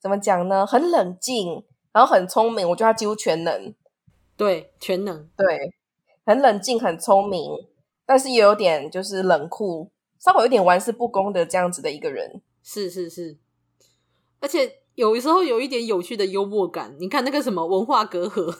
[0.00, 0.66] 怎么讲呢？
[0.66, 2.68] 很冷静，然后很聪明。
[2.68, 3.74] 我觉得他几乎全能，
[4.36, 5.74] 对，全能，对，
[6.24, 7.50] 很冷静，很聪明，
[8.06, 12.40] 但是也有点就是冷酷，稍微有点玩世不恭的这样子的一个人。
[12.62, 13.36] 是是是，
[14.40, 16.96] 而且有时候有一点有趣的幽默感。
[16.98, 18.56] 你看那个什么文化隔阂，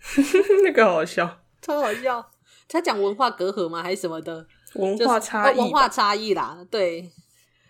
[0.64, 2.30] 那个好笑，超好笑。
[2.72, 3.82] 他讲文化隔阂吗？
[3.82, 5.58] 还是什么的文化差异？
[5.58, 7.10] 文化差异啦，对。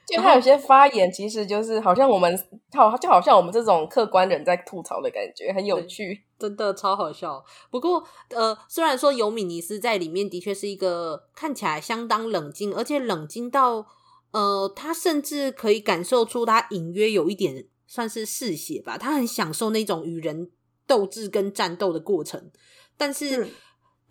[0.04, 2.36] 就他有些发言，其实就是好像我们，
[2.72, 7.42] 好就好像我们这种客观人在吐槽的感觉，很有趣，真的超好笑。
[7.70, 13.86] 不过，呃，虽然说尤米尼斯在里面的确是一个看起来相当冷静，而且冷静到，
[14.32, 20.50] 呃，他甚至可以感受出他隐约有一点算是嗜血吧，他很享受那种与人
[20.86, 22.50] 斗智跟战斗的过程，
[22.96, 23.44] 但是。
[23.44, 23.50] 嗯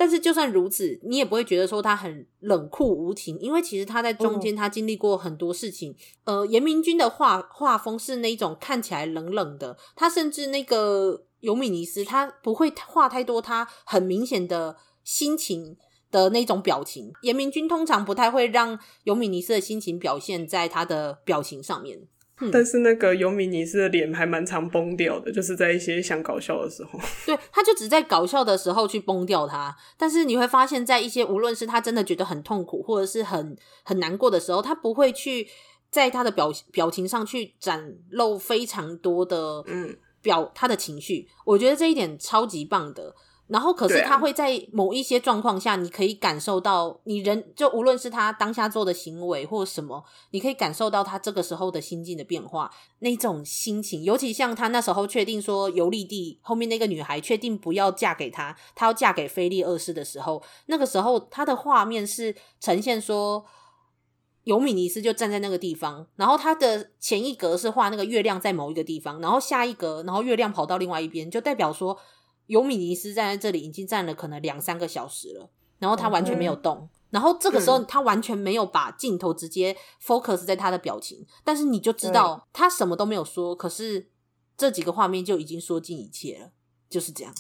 [0.02, 5.96] 但是就算如此，你也不会觉得说他很冷酷无情，因为其实他在中间他经历过很多事情。
[6.24, 15.78] 嗯、呃，严明君的画画风是那种看起来冷冷的，他甚至那个尤米尼斯他不会画太多他很明显的心情
[16.10, 17.14] 的那种表情。
[17.22, 22.08] 严明君通常不太会让尤米尼斯的心情表现在他的表情上面。
[22.52, 26.98] 但是那个尤米尼斯的脸还蛮常崩掉的，就是在一些想搞笑的时候。
[27.28, 29.76] 对，他就只在搞笑的时候去崩掉他。
[29.98, 35.48] 但是你会发现在一些无论是他真的觉得很痛苦，或者是很很难过的时候，他不会去
[35.90, 41.28] 在他的表表情上去展露非常多的嗯表他的情绪。
[41.46, 43.14] 我觉得这一点超级棒的。
[43.52, 54.04] 然后，可是他会在某一些状况下，你可以感受到你人就无论是他当下做的行为或什么，你可以感受到他这个时候的心境的变化，那种心情。
[54.04, 63.46] 尤其像他那时候确定说尤利蒂后面那个女孩确定不要嫁给他，他要嫁给菲利二世的时候，那个时候他的画面是呈现说
[64.46, 71.98] 尤米尼斯就站在那个地方，然后他的前一格是画那个月亮在某一个地方，然后下一格，然后月亮跑到另外一边，就代表说
[72.48, 84.10] 尤米尼斯站在这里已经站了可能两三个小时了，然后他完全没有动，嗯、然后这个时候他完全没有把镜头直接 focus 在他的表情，但是你就知道他什么都没有说，可是
[84.58, 86.52] 这几个画面就已经说尽一切了，
[86.90, 87.34] 就是这样。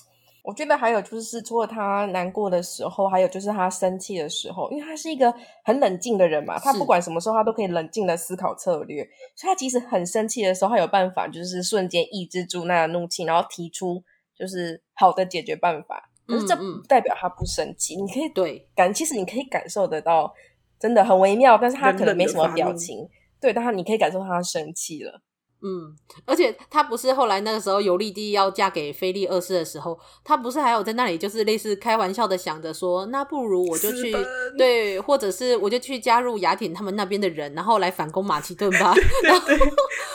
[0.43, 5.31] 我觉得还有就是，除了他难过的时候，还有就是他生气的时候，因为他是一个
[5.63, 14.03] 很冷静的人嘛，他不管什么时候他都可以冷静的思考策略，所以他即使很生气的时候，他有办法就是瞬间抑制住那个怒气，然后提出
[14.41, 16.09] 就是好的解决办法。
[16.27, 20.33] 可是这不代表他不生气，嗯嗯，你可以对感，其实你可以感受得到，
[20.79, 23.07] 真的很微妙，但是他可能没什么表情，
[23.39, 25.21] 对，但他你可以感受他生气了。
[25.63, 25.93] 嗯，
[26.25, 34.15] 而且他不是后来那个时候尤利蒂要嫁给菲利二世的时候，他不是还有在那里就是类似开玩笑的想着说，那不如我就去
[34.57, 38.93] 对，或者是我就去加入雅典他们那边的人，然后来反攻马其顿吧。
[39.23, 39.47] 然后，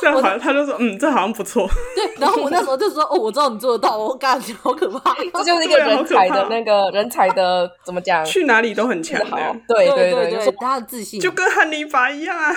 [0.01, 1.68] 这样好像他就说，嗯，这好像不错。
[1.94, 5.14] 对，然后我那时候就说，哦，我知道你做得到，我感觉好可怕。
[5.14, 8.24] 这就是一个人才的那个人才的怎么讲？
[8.24, 9.20] 去哪里都很强。
[9.68, 12.57] 对对对对，他的自信就跟汉尼拔一样啊。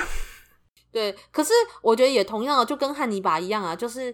[0.99, 4.13] 对，可是我觉得也同样的，就跟汉尼拔一样啊，就是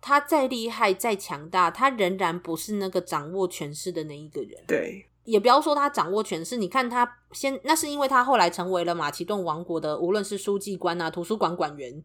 [0.00, 4.62] 他再厉害、再强大，他仍然不是那个掌握权势的那一个人。
[4.68, 12.00] 对，也不要说他掌握权势，你看他先，那是因为他后来成为了马其顿王国的，无论是书记官啊、图书馆馆员，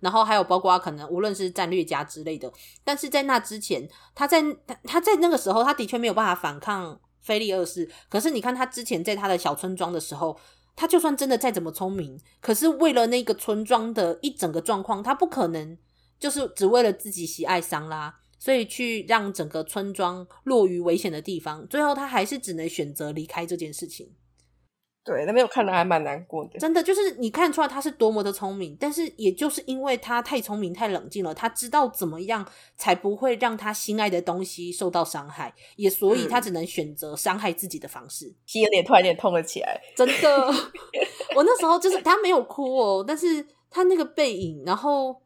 [0.00, 2.52] 然后还有包括可能无论是战略家之类的。
[2.84, 7.90] 但是在那之前，他在他他在那个时候，他的确没有办法反抗菲利二世。
[8.10, 10.38] 可是你看他之前在他的小村庄的时候。
[10.80, 15.76] 他就算真的再怎么聪明，可是为了那个村庄的一整个状况，他不可能
[16.18, 21.68] 就是只为了自己喜爱桑拉，所以去让整个村庄落于危险的地方。
[21.68, 24.10] 最后他还是只能选择离开这件事情。
[25.02, 26.58] 对，那边我看的还蛮难过的。
[26.58, 32.46] 真的，就是你看出来他是多么的聪明，但是也就是因为他太聪明、太冷静了，他知道怎么样
[32.76, 38.34] 才不会让他心爱的东西受到伤害，也所以他只能选择伤害自己的方式。
[38.46, 40.54] 心、嗯、有点突然有点痛了起来，真的。
[41.34, 45.22] 我那时候就是他没有哭哦，但是他那个背影，然后。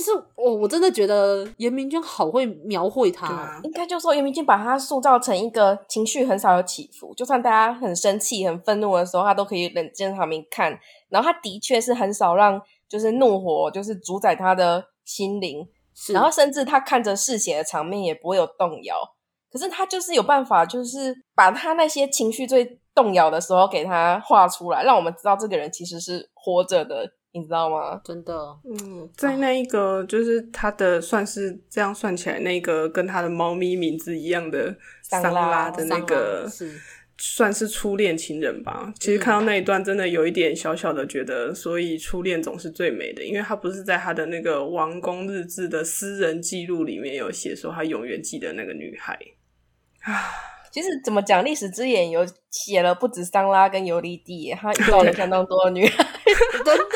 [0.00, 3.26] 就是我，我真的觉得严明君好会描绘他。
[3.26, 10.78] 啊、应该就说严明君把他塑造成一个情绪很少有起伏，就算大家很生气、很愤怒的时候，他都可以冷静在旁边看。
[11.10, 15.68] 然后他的确是很少让就是怒火就是主宰他的心灵，
[16.14, 18.96] 然后甚至他看着嗜血的场面也不会有动摇。
[19.52, 27.12] 可是他就是有办法，就是把他那些情绪最动摇的时候给他画出来，让我们知道这个人其实是活着的。
[27.32, 28.00] 你知道吗？
[28.04, 36.50] 真的，嗯，在那一个就是他的算是这样算起来，那个跟他的猫咪名字一样的桑拉的那个，
[37.16, 38.92] 算是初恋情人吧。
[38.98, 49.16] 其实看到那一段，真的有一点小小的觉得，所以初恋总是最美的，因为他不是在他的那个王宫日志的私人记录里面有写说他永远记得那个女孩
[50.00, 50.49] 啊。
[50.70, 56.06] 其实怎么讲，历史之眼有写了不止桑拉跟尤利蒂，他遇到了相当多的女孩，
[56.64, 56.84] 真的。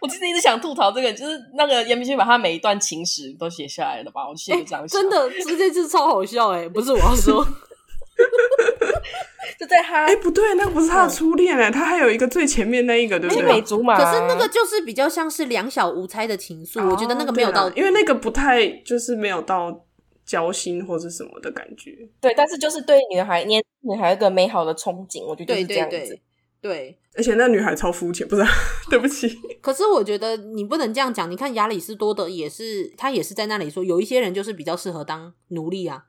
[0.00, 4.28] 我其实一直想吐槽这个，就是那个严明勋把他每一段情史都写下来了吧？
[4.28, 6.68] 我写的这样、欸，真的，这件事超好笑哎！
[6.68, 7.44] 不是我要说，
[9.58, 13.42] 就在他哎、欸，不对，那个不是他的初恋哎，他还有一个最前面那一个，对不对？
[13.42, 19.84] 青梅竹马，可是那个就是比较像是两小无猜的情愫、哦，我觉得那个没有到，因为那个不太就是没有到。
[20.28, 25.96] 交心或者什么的感觉，对，但是就是对女孩年女孩一个美好的憧憬，我觉得就是这样子。
[25.96, 26.20] 对，对，对，
[26.60, 28.42] 对，而且那女孩超肤浅，不是？
[28.90, 29.26] 对不起。
[29.62, 31.30] 可是我觉得你不能这样讲。
[31.30, 36.04] 你看亚里士多德也是，他也是在那里说，有一些人就是比较适合当奴隶啊。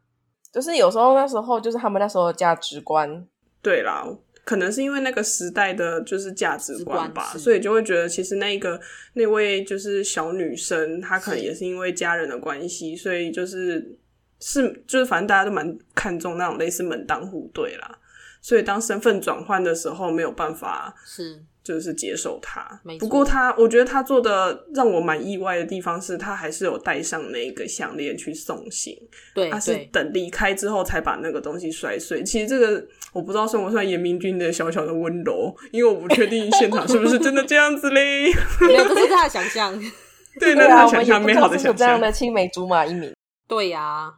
[0.52, 3.26] 就是有时候那时候就是他们那时候的价值观。
[3.62, 4.06] 对啦，
[4.44, 8.78] 可能是因为那个时代的就是价值观吧，所以就会觉得其实那个
[9.14, 13.98] 那位就是小女生，她可能也是因为家人的关系，所以就是。
[14.40, 17.98] 是，就是反正大家都蛮看重那种类似门当户对啦，
[18.42, 22.82] 所以当身份转换的时候没有办法是就是接受他。
[23.00, 28.98] 不过他，我觉得他做的让我蛮意外的地方是他还是有带上那个项链去送行。
[29.36, 32.24] 对，他是等离开之后才把那个东西摔碎。
[32.24, 32.84] 其实这个
[33.14, 38.32] 我不知道算不算严明君的小小的温柔，因为我不确定现场是不是真的这样子嘞。
[38.66, 39.80] 没有，这是他的想象。
[40.40, 41.76] 对，那他想象美好的想象。
[41.78, 43.14] 这样的青梅竹马一名。
[43.48, 44.14] 对呀、啊。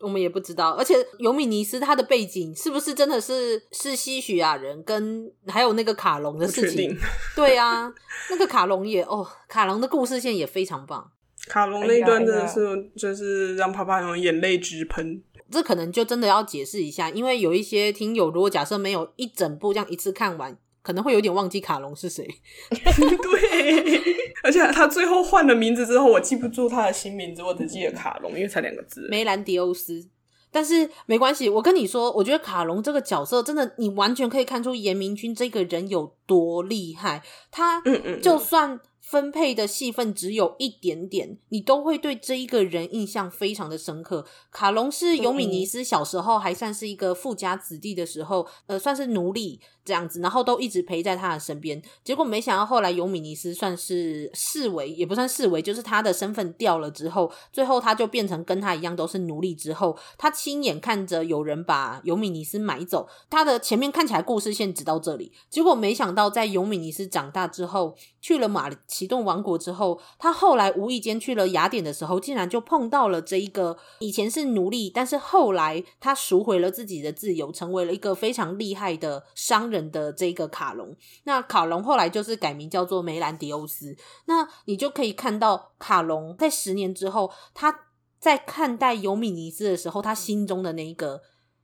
[0.00, 6.96] 我们也不知道，而且尤米尼斯他的背景是不是真的是是西许亚人，跟还有那个卡隆的事情？
[7.36, 7.92] 对啊，
[8.30, 11.10] 那个卡隆也哦，卡隆的故事线也非常棒。
[11.46, 15.22] 卡隆那一段真的是就是让啪啪熊眼泪直喷。
[15.50, 22.26] 这可能就真的要解释一下，因为有一些听友如果假设没有一整部这样一次看完，可能会有点忘记卡隆是谁。
[22.70, 24.00] 对，
[24.42, 29.06] 而且他最后换了名字之后，我记不住他的新名字，我只记得卡隆，因为才两个字。
[29.10, 30.08] 梅兰迪欧斯。
[30.52, 37.22] 但是没关系，我跟你说，我觉得卡隆这个角色真的，你完全可以看出严明君这个人有多厉害。
[37.50, 37.82] 他，
[38.22, 38.80] 就算。
[39.10, 44.24] 分配的戏份只有一点点，你都会对这一个人印象非常的深刻。
[44.52, 51.82] 卡隆是尤米尼斯小时候还算是一个富家子弟的时候，呃，算是奴隶这样子，然后都一直陪在他的身边。
[52.04, 63.08] 结果没想到后来尤米尼斯算是视为，也不算视为，就是他的身份掉了之后，最后他就变成跟他一样都是奴隶之后，他亲眼看着有人把尤米尼斯买走。
[63.28, 68.70] 他的前面看起来故事线只到这里，结果没想到在尤米尼斯长大之后，去了马
[69.00, 80.94] 启动王国之后，他后来无意间去了雅典的时候，竟然就碰到了这一个以前是奴隶，但是后来他赎回了自己的自由，成为了一个非常厉害的商人的这个卡隆。
[81.24, 83.96] 那卡隆后来就是改名叫做梅兰迪欧斯。
[84.26, 87.86] 那你就可以看到卡隆在十年之后，他
[88.18, 91.22] 在看待尤米尼斯的时候，他心中的那一个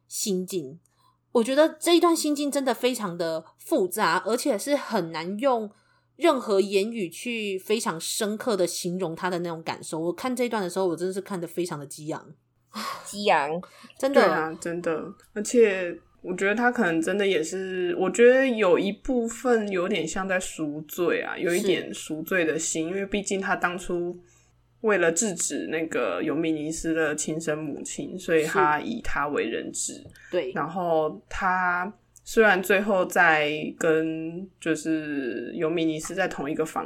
[0.09, 0.81] 心境。
[1.33, 5.71] 我觉得这一段心境真的非常的复杂，而且是很难用。
[6.17, 12.27] 任何言语去非常深刻的形容他的那种感受，我看这一段的时候，我真的是看得非常的激昂，
[13.05, 13.61] 激昂，
[13.99, 15.13] 真的啊，真的。
[15.35, 24.19] 而且我觉得他可能真的也是，我觉得有一部分有点像在赎罪啊，有一点赎罪的心，因为毕竟他当初
[24.81, 31.93] 为了制止那个尤米尼斯的亲生母亲，所以他以他为人质，对，然后他。
[32.29, 36.85] 虽然最后在跟就是尤米尼斯在同一个房，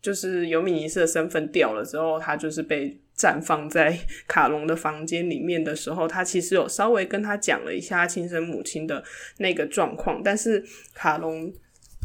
[0.00, 9.02] 就是尤米尼斯的身份掉了之后，他就是被暂放在 卡隆的房间里面的时候，他其实有稍微跟他讲了一下亲生母亲的
[9.38, 10.64] 那个状况，但是
[10.94, 11.52] 卡隆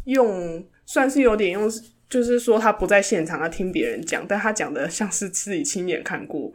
[0.06, 1.70] 用算是有点用，
[2.10, 6.52] 就是说他不在现场，他听别人讲，但他讲的像是自己亲眼看过。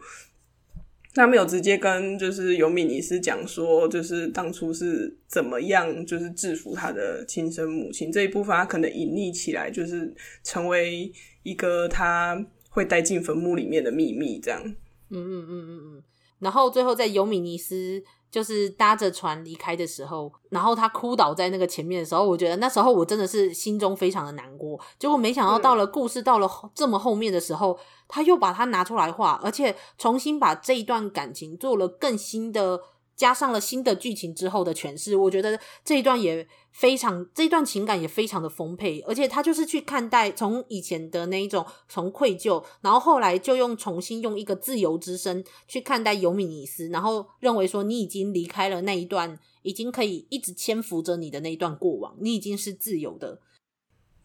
[1.16, 10.14] 他没有直接跟就是尤米尼斯讲说，就是当初是怎么样，就是制服他的亲生母亲这一部分，他可能隐匿起来，就是
[10.44, 11.10] 成为
[11.42, 14.62] 一个他会带进坟墓里面的秘密，这样。
[15.08, 16.02] 嗯嗯嗯嗯嗯。
[16.38, 18.04] 然后最后在尤米尼斯。
[18.36, 24.78] 就是搭着船离开的时候，然后他哭倒在那个前面的时候，我觉得那时候我真的是心中非常的难过。
[24.98, 32.78] 结果没想到到了故事到了这么后面的时候，他又把它拿出来画，而且重新把这一段感情做了更新的。
[33.16, 53.40] 加上了新的剧情之后的诠释，我觉得这一段也非常，这一段情感也非常的丰沛，而且他就是去看待从以前的那一种从愧疚，然后后来就用重新用一个自由之身去看待尤米尼斯，然后认为说你已经离开了那一段，已经可以一直牵扶着你的那一段过往，你已经是自由的。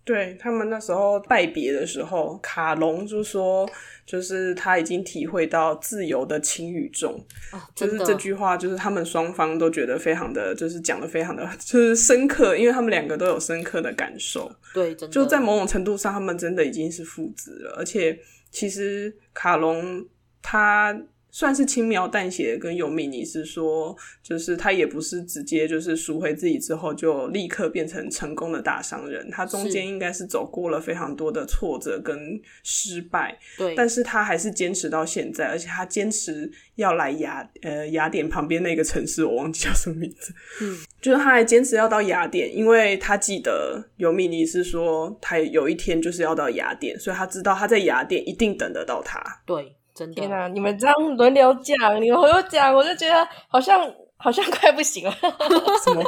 [0.03, 3.69] 对，他们那时候拜别的时候，卡隆就说，
[4.05, 7.13] 就是他已经体会到自由的轻与重，
[7.51, 14.51] 哦，就是这句话，就是他们双方都觉得非常的，就是讲的非常的，就是深刻，因为他们两个都有深刻的感受。
[14.73, 18.17] 对，真的，就在某种程度上，他们真的已经是父子了，而且
[18.49, 20.05] 其实卡隆
[20.41, 20.99] 他。
[21.31, 49.73] 算是轻描淡写的跟尤米尼是说，就是他也不是直接就是赎回自己之后就立刻变成成功的大商人，他中间应该是走过了非常多的挫折跟失败，对，但是他还是坚持到现在，而且他坚持要来雅呃雅典旁边那个城市，我忘记叫什么名字， 嗯，就是他还坚持要到雅典，因为他记得尤米尼是说他有一天就是要到雅典，所以他知道他在雅典一定等得到他，对。
[49.93, 50.15] 真的。
[50.15, 50.47] 天哪！
[50.47, 55.11] 你们这样轮流讲，你们轮流讲，我就觉得好像好像快不行了。
[55.83, 56.01] 什么？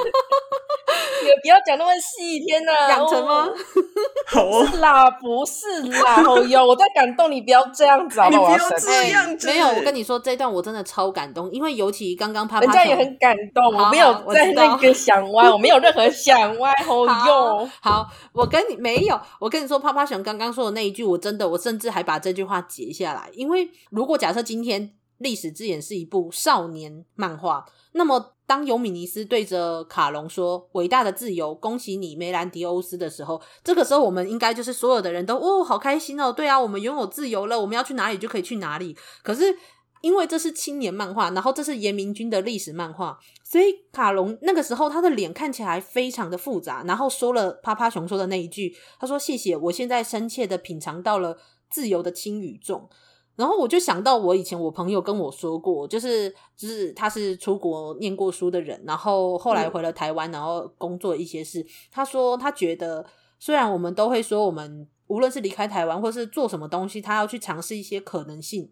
[1.24, 2.90] 你不要讲那么细，天哪！
[2.90, 3.48] 养成吗？
[4.28, 4.66] 好哦。
[4.66, 8.50] 是啦，不是啦， 好哟，我在感动你，不要这样子好不好？
[8.52, 9.48] 你不要这样子。
[9.48, 17.70] 没有，我跟你说，这一段我真的超感动，因为尤其刚刚啪啪，人家也很感动，我没有在那个想歪，我没有任何想歪，好哟。
[17.82, 28.34] 好，我跟你没有，我跟你说，啪啪熊刚刚说的那一句，我真的，我甚至还把这句话截下来，因为如果假设今天历史之眼是一部少年漫画，那么。
[28.46, 36.32] 当尤米尼斯对着卡隆说“伟大的自由，恭喜你，梅兰迪欧斯”的时候，这个时候我们应该就是所有的人都哦，好开心哦！
[36.32, 38.96] 对啊，我们拥有自由了，我们要去哪里就可以去哪里。
[39.24, 39.58] 可是
[40.02, 51.38] 因为这是青年漫画，然后这是严明君的历史漫画，所以卡隆那个时候他的脸看起来非常的复杂，然后说了啪啪熊说的那一句，他说：“谢谢，我现在深切的品尝到了
[51.70, 52.90] 自由的轻与重。”
[53.36, 61.60] 然后我就想到我以前我朋友跟我说过，就是就是他是出国念过书的人，然后后来回了台湾，然后工作一些事。
[61.62, 63.06] 嗯、他说他觉得，
[63.40, 68.70] 虽然我们都会说我们无论是离开台湾或是做什么东西，他要去尝试一些可能性，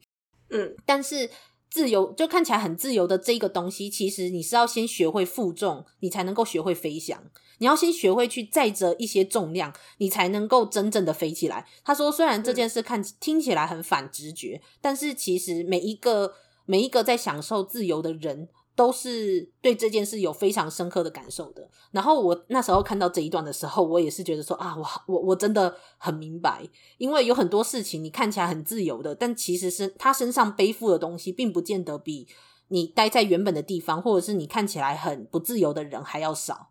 [0.49, 1.29] 嗯，但是。
[1.73, 7.17] 自由就看起来很自由的这个东西，其实你是要先学会负重，你才能够学会飞翔。
[7.61, 11.65] 你要先学会去载着一些重量，你才能够真正的飞起来。
[11.85, 16.33] 他说，虽然这件事看听起来很反直觉，但是其实每一个
[16.65, 18.49] 每一个在享受自由的人。
[18.73, 21.69] 都是对这件事有非常深刻的感受的。
[21.91, 32.25] 然后我那时候看到这一段的时候，我也是觉得说啊，我我我真的很明白，因为有很多事情你看起来很自由的，但其实是他身上背负的东西，并不见得比
[32.69, 36.70] 你待在原本的地方，或者是你看起来很不自由的人还要少。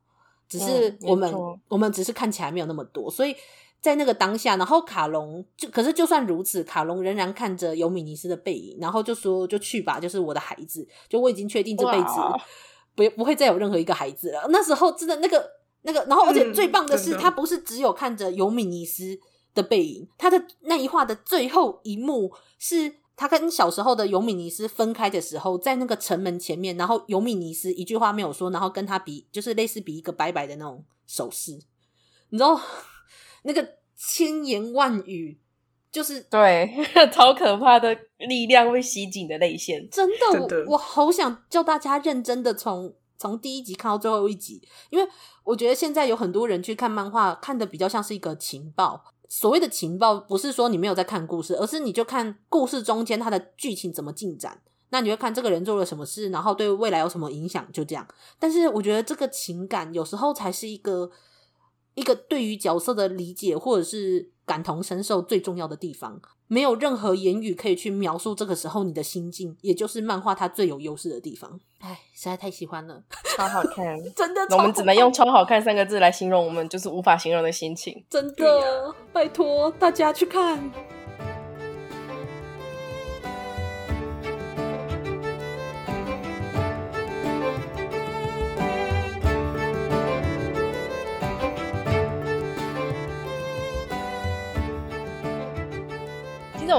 [0.50, 3.34] 只是我们、嗯、我们只是看起来没有那么多，所以。
[3.82, 10.86] 在那个当下，然后卡隆就可是就算如此，卡隆仍然看着尤米尼斯的背影，然后就说：“就去吧，就是我的孩子。
[11.08, 12.20] 就我已经确定这辈子
[12.94, 19.18] 不不会再有任何一个孩子了。”那时候真的那个那个，然后而且最棒的是，嗯、他不是只有看着尤米尼斯
[19.54, 31.60] 的背影，他的那一画的最后一幕是他跟小时候的尤米尼斯分开的时候，在那个城门前面，然后尤米尼斯一句话没有说，然后跟他比，就是类似比一个拜拜的那种手势，
[32.30, 32.58] 你知道。
[33.42, 33.66] 那个
[33.96, 35.40] 千言万语，
[35.90, 36.70] 就是对，
[37.10, 39.86] 超可怕的力量会袭击你的泪腺。
[39.90, 45.08] 真的，真的我，我好想叫大家认真的从从第一集看到最后一集，因为
[45.44, 49.04] 我觉得现在有很多人去看漫画，看的比较像是一个情报。
[49.30, 54.60] 所谓的情报，不是说你没有在看故事，而是你就看故事中间它的剧情怎么进展。
[54.90, 58.06] 那你会看这个人做了什么事，然后对未来有什么影响，就这样。
[58.38, 61.10] 但是我觉得这个情感有时候才是一个。
[61.94, 71.60] 一个对于角色的理解或者是感同身受最重要的地方，没有任何言语可以去描述这个时候你的心境，也就是漫画它最有优势的地方。
[71.80, 73.02] 哎，实在太喜欢了，
[73.36, 74.40] 超好看，真的。
[74.56, 78.04] 我们只能用“超好看”三个字来形容我们就是无法形容的心情。
[78.10, 80.70] 真的，拜托大家去看。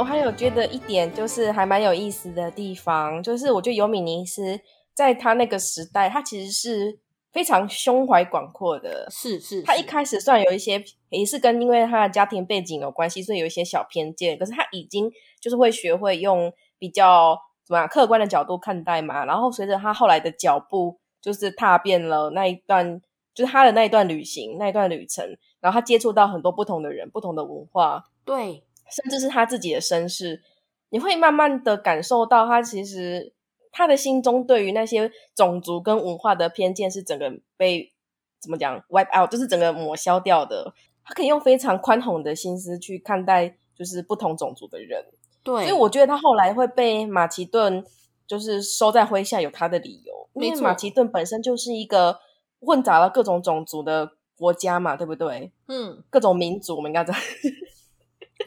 [0.02, 4.60] 我还有觉得一点就是还蛮有意思的地方，就是我觉得尤米尼斯
[4.96, 6.98] 在他那个时代，他其实是
[7.32, 9.08] 非常胸怀广阔的。
[9.12, 15.08] 是是，是，他一开始虽然有一些也是跟因为他的家庭背景有关系，所以有一些小偏见，可是他已经
[15.40, 19.24] 就是会学会用比较怎么样客观的角度看待嘛。
[19.26, 23.00] 然后随着他后来的脚步，就是踏遍了那一段，
[23.36, 25.24] 就是他的那一段旅行，那一段旅程，
[25.60, 28.06] 然后他接触到很多不同的人，不同的文化。
[28.26, 28.64] 对。
[28.92, 30.42] 甚至是他自己的身世，
[30.90, 33.34] 你会慢慢的感受到他其实
[33.72, 37.94] 他的心中对于那些种族跟文化的偏见是整个被
[38.40, 40.74] 怎么讲 wipe out，就是整个抹消掉的。
[41.04, 45.04] 他可以用非常宽宏的心思去看待，就是不同种族的人。
[45.44, 47.84] 对，所以我觉得他后来会被马其顿
[48.28, 50.14] 就是收在麾下，有他的理由。
[50.34, 52.20] 因为马其顿本身就是一个
[52.62, 55.52] 混杂了各种种族的国家嘛，对不对？
[55.68, 57.22] 嗯，各种民族，我们应该这样。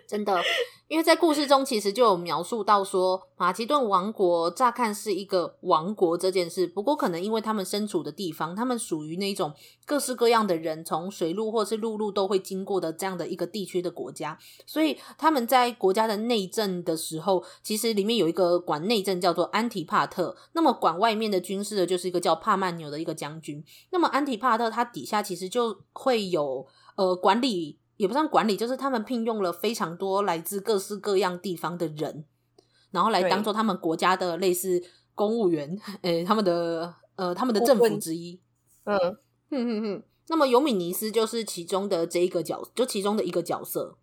[0.07, 0.41] 真的，
[0.87, 9.53] 因为在故事中其实就有描述到说，马其顿王国乍看是一个王国这件事，不过可能因为他们身处的地方，他们属于那种
[9.87, 26.67] 各式各样的人从水路或是陆路都会经过的这样的一个地区的国家，所以他们在国家的内政的时候，其实里面有一个管内政叫做安提帕特，那么管外面的军事的就是一个叫帕曼纽的一个将军，那么安提帕特他底下其实就会有
[26.97, 27.79] 呃管理。
[27.97, 32.25] 也不算管理，就是他们聘用了非常多来自各式各样地方的人，
[32.91, 34.83] 然后来当做他们国家的类似
[35.15, 38.41] 公务员，诶、欸，他们的呃，他们的政府之一。
[38.85, 39.17] 嗯，嗯
[39.51, 40.03] 嗯嗯。
[40.29, 43.97] 那么尤米尼斯就是其中的这一个角，就其中的一个角色。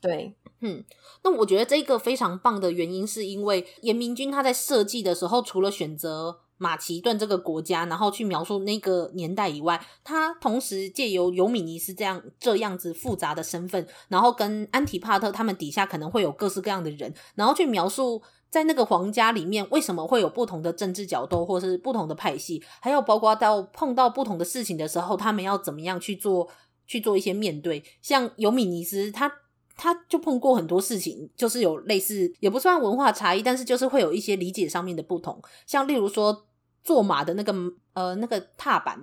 [0.00, 0.84] 对，嗯。
[1.22, 6.40] 那我觉得这个非常棒的原因，是因为严明君他在设计的时候，除了选择。
[6.58, 26.48] 马其顿这个国家，然后去描述那个年代以外，他同时借由尤米尼斯这样这样子复杂的身份，然后跟安提帕特他们底下可能会有各式各样的人，然后去描述在那个皇家里面为什么会有不同的政治角度，或是不同的派系，还有包括到碰到不同的事情的时候，他们要怎么样去做
[26.86, 27.84] 去做一些面对。
[28.02, 29.30] 像尤米尼斯，他
[29.76, 36.47] 他就碰过很多事情，就是有类似也不算文化差异，但是就是会有一些理解上面的不同，像例如说。
[36.88, 37.54] 坐马的那个
[37.92, 38.98] 呃那个踏板，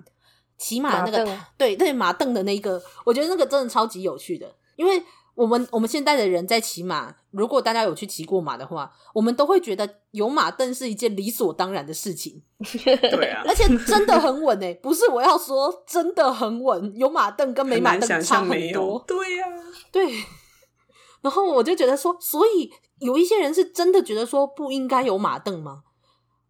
[0.58, 5.00] 骑马的那个对对马凳的那个，我觉得那个真的超级有趣的，因为
[5.36, 12.42] 我们我们现在的人在骑马，如果大家有去骑过马的话，我们都会觉得有马凳是一件理所当然的事情。
[12.84, 19.04] 对啊， 而且真的很稳诶，不是我要说，真的很稳，有马凳跟没马凳差很多。
[19.06, 19.54] 对呀、啊，
[19.92, 20.12] 对。
[21.22, 22.68] 然后我就觉得说，所以
[22.98, 25.82] 有一些人是真的觉得说不应该有马凳吗？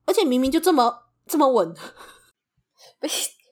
[0.07, 1.75] 而且明明就这么这么稳。
[3.01, 3.09] 毕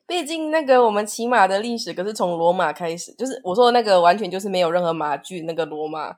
[0.07, 6.14] 毕竟那个我们骑马的历史可是从罗马开始，就是我说的那个完全就是没有任何马具，那个罗马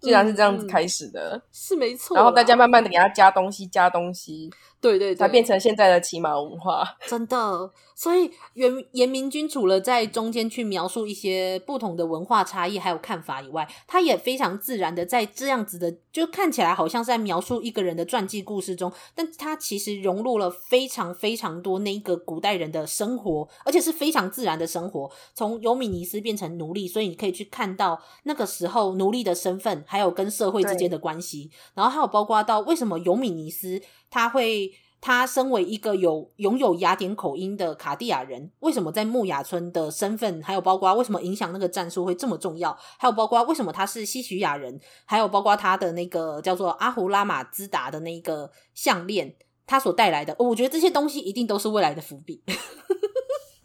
[0.00, 2.14] 竟然是这样子开始的，嗯、是没错。
[2.16, 4.50] 然后大家慢慢的给他加东西，加东西。
[4.80, 6.82] 对对对，才变成现在的骑马文化。
[7.06, 25.10] 真的，所以严严明君除了在中间去描述一些不同的文化差异还有看法以外，他也非常自然的在这样子的，就看起来好像是在描述一个人的传记故事中，但他其实融入了非常非常多那个古代人的生活，而且是非常自然的生活。
[25.34, 33.82] 从尤米尼斯变成奴隶，所以你可以去看到那个时候奴隶的身份，还有跟社会之间的关系，然后还有包括到为什么尤米尼斯。
[34.10, 49.34] 他会，他身为一个有拥有雅典口音的卡地亚人，为什么在木雅村的身份，还有包括为什么影响那个战术会这么重要，还有包括为什么他是西徐亚人，还有包括他的那个叫做阿胡拉马兹达的那个项链，
[49.66, 52.42] 他所带来的，我觉得这些东西一定都是未来的伏笔。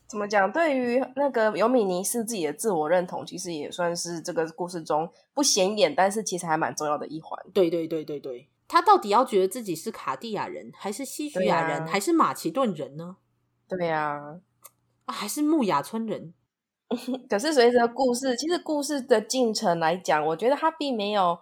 [0.07, 0.49] 怎么讲？
[0.49, 7.37] 对于那个尤米尼斯自己的自我认同，其实也算是这个故事中不显眼，但是其实还蛮重要的一环。
[7.53, 8.47] 对对对对对。
[8.67, 13.17] 他到底要觉得自己是卡地亚人，还是西徐亚人，啊、还是马其顿人呢？
[13.67, 14.19] 对呀，
[15.05, 16.33] 啊，还是木雅村人。
[17.27, 21.37] 可是随着故事，其实故事的进程来讲，我觉得他并没有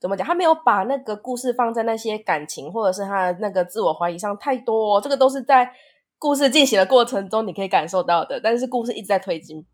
[0.00, 5.00] 怎么讲，他没有把那个故事放在那些感情或者是他的那个自我怀疑上太多，哦。
[5.00, 5.68] 这个都是在
[6.18, 8.40] 故事进行的过程中你可以感受到的。
[8.40, 9.66] 但是故事一直在推进，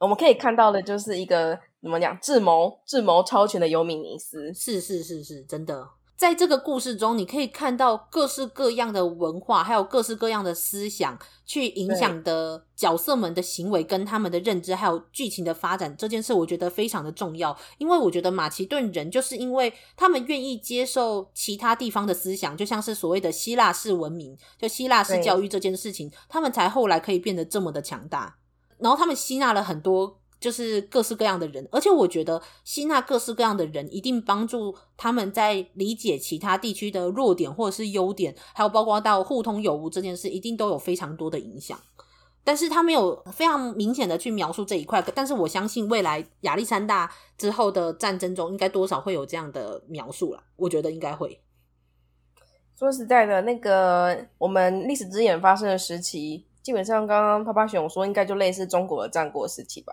[0.00, 4.52] 我们可以看到的就是一个怎么讲，智谋智谋超群的尤米尼斯。
[4.52, 5.88] 是是是是，真的。
[6.16, 15.94] 在这个故事中，你可以看到各式各样的文化，还有各式各样的思想，去影响的角色们的行为跟他们的认知，还有剧情的发展。
[15.94, 28.38] 这件事我觉得非常的重要，因为我觉得马其顿人就是因为他们愿意接受其他地方的思想，就像是所谓的希腊式文明，就希腊式教育这件事情，他们才后来可以变得这么的强大。
[28.78, 30.18] 然后他们吸纳了很多。
[30.38, 41.78] 就是各式各样的人，而且我觉得吸纳各式各样的人，一定帮助他们在理解其他地区的弱点或者是优点，还有包括到互通有无这件事，一定都有非常多的影响。
[42.44, 50.40] 但是他没有非常明显的去描述这一块，但是我相信未来亚历山大之后的战争中，应该多少会有这样的描述啦。
[50.54, 51.40] 我觉得应该会。
[52.78, 59.92] 说实在的，那个我们历史之眼发生的时期，基本上刚刚趴趴熊说，应该就类似中国的战国时期吧。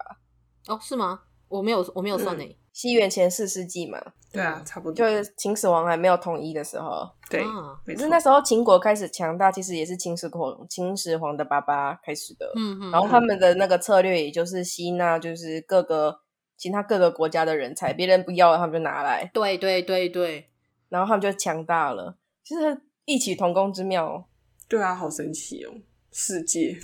[0.68, 1.22] 哦，是吗？
[1.48, 2.56] 我没有，我没有算呢、嗯。
[2.72, 4.02] 西元前四世纪嘛，
[4.32, 4.96] 对啊，差不多。
[4.96, 12.52] 就是秦始皇还没有统一的时候，对，啊、可是那时候秦国开始强大，其实也是秦始皇秦始皇的爸爸开始的。
[12.56, 12.92] 嗯嗯。
[12.92, 16.22] 然后他们的那个策略，也就是吸纳，就是各个
[16.58, 19.30] 其他各个国家的人才，别人不要了，他们就拿来。
[19.32, 20.50] 对对对对。
[20.90, 24.28] 然后他们就强大了，就是异曲同工之妙。
[24.68, 25.72] 对啊，好神奇哦，
[26.12, 26.76] 世界。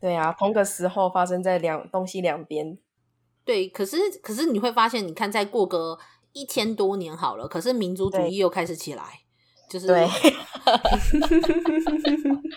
[0.00, 2.78] 对啊，同个时候发生在两东西两边。
[3.48, 5.98] 对，可是可是你会发现，你看再过个
[6.34, 9.20] 一千多年好了，可是民族主义又开始起来，
[9.70, 10.04] 就是对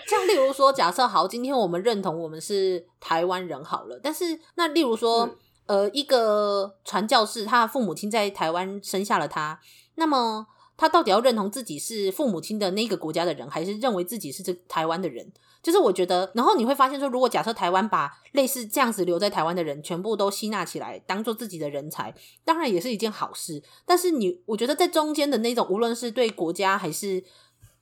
[0.06, 5.30] 像例如说，假设好，今天我们认同我们是台湾人好了，但是那例如说，
[5.68, 9.62] 嗯、呃，一个传教士，他的父母亲在台湾生下了他，
[9.96, 10.46] 那么
[10.82, 15.32] 他到底要认同自己是父母亲的那个国家的人，还是认为自己是这台湾的人？
[15.62, 22.12] 就是我觉得，然后你会发现说，如果假设台湾把类似这样子留在台湾的人全部都吸纳起来，当做自己的人才，
[22.44, 23.62] 当然也是一件好事。
[23.86, 27.24] 但是你，我觉得在中间的那种，无论是对国家还是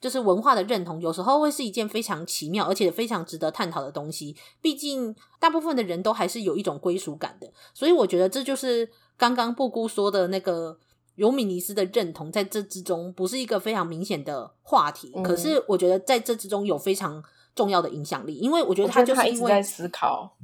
[0.02, 4.36] 就是文化的认同，有时候会是一件非常奇妙而且非常值得探讨的东西。
[4.62, 10.78] 毕竟大部分的人都还是有一种归属感的，所以我觉得这就是刚刚布姑说的那个
[11.20, 15.12] 尤米尼斯的认同，在这之中不是一个非常明显的话题。
[15.16, 15.22] 嗯。
[15.22, 17.24] 可是我觉得在这之中有非常。
[17.56, 20.38] 重要的影响力，因为我觉得他就是因为他一直在思考，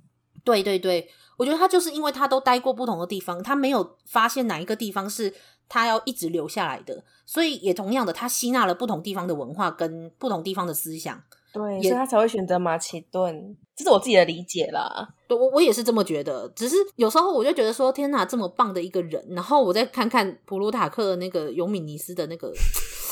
[0.43, 5.33] 对对对，我觉得他就是因为他都待过不同的地方，他没有发现哪一个地方是
[5.69, 11.23] 他要一直留下来的，所以也同样的，他吸纳了不同地方的文化跟不同地方的思想，
[11.55, 15.07] 对，所以他才会选择马其顿，这是我自己的理解啦。
[15.25, 22.51] 对，我我也是这么觉得，只是有时候我就觉得说，天哪，这么棒的一个人，然后我再看看普鲁塔克的那个尤米尼斯的那个，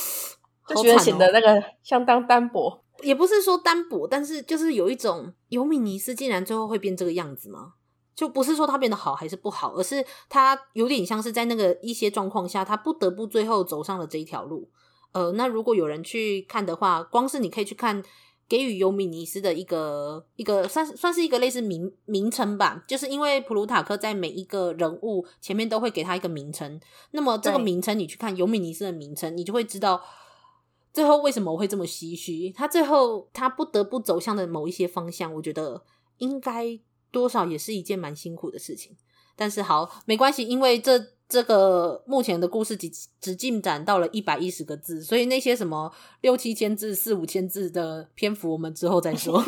[0.67, 2.83] 就觉得显得那个相当单薄。
[3.01, 7.73] 也不是说单薄，但是就是有一种尤米尼斯竟然最后会变这个样子吗？
[8.15, 14.69] 就不是说他变得好还是不好，而是他有点像是在那个一些状况下，他不得不最后走上了这一条路。
[15.13, 18.03] 呃，那如果有人去看的话，光是你可以去看
[18.53, 26.79] 给予尤米尼斯的一个一个算算是一个类似名名称吧，就是因为普鲁塔克在每一个人物前面都会给他一个名称，
[27.09, 29.99] 那么这个名称你去看尤米尼斯的名称，你就会知道
[30.93, 32.51] 最后为什么我会这么唏嘘。
[32.51, 35.83] 他最后他不得不走向的某一些方向，我觉得
[36.19, 36.79] 应该。
[37.11, 38.97] 多少也是一件蛮辛苦的事情，
[39.35, 40.97] 但是好没关系，因为这
[41.28, 49.43] 这个目前的故事只只进展到了一百一十个字，所以那些什么六七千字、四五千字的篇幅，我们之后再说。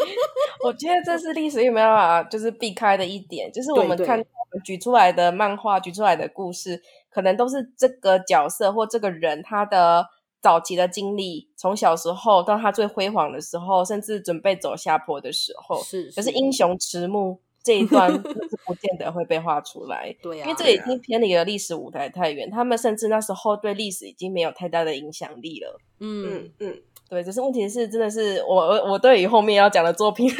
[0.64, 4.24] 我觉得这是历史有没有办法就是避开的一点，就是我们看
[4.64, 10.06] 举出来的漫画、举出来的故事，可能都是这个角色或这个人他的。
[10.42, 20.14] 早期的经历，从小时候到他最辉煌的时候，甚至准备走下坡的时候，是，可是英雄迟暮这一段是不见得会被画出来。
[20.22, 25.80] 对啊，因为这已经偏离了历史舞台太远，他们甚至那时候对历史已经没有太大的影响力了。
[25.98, 30.30] 嗯嗯，对，只是问题是，真的是我我我对于后面要讲的作品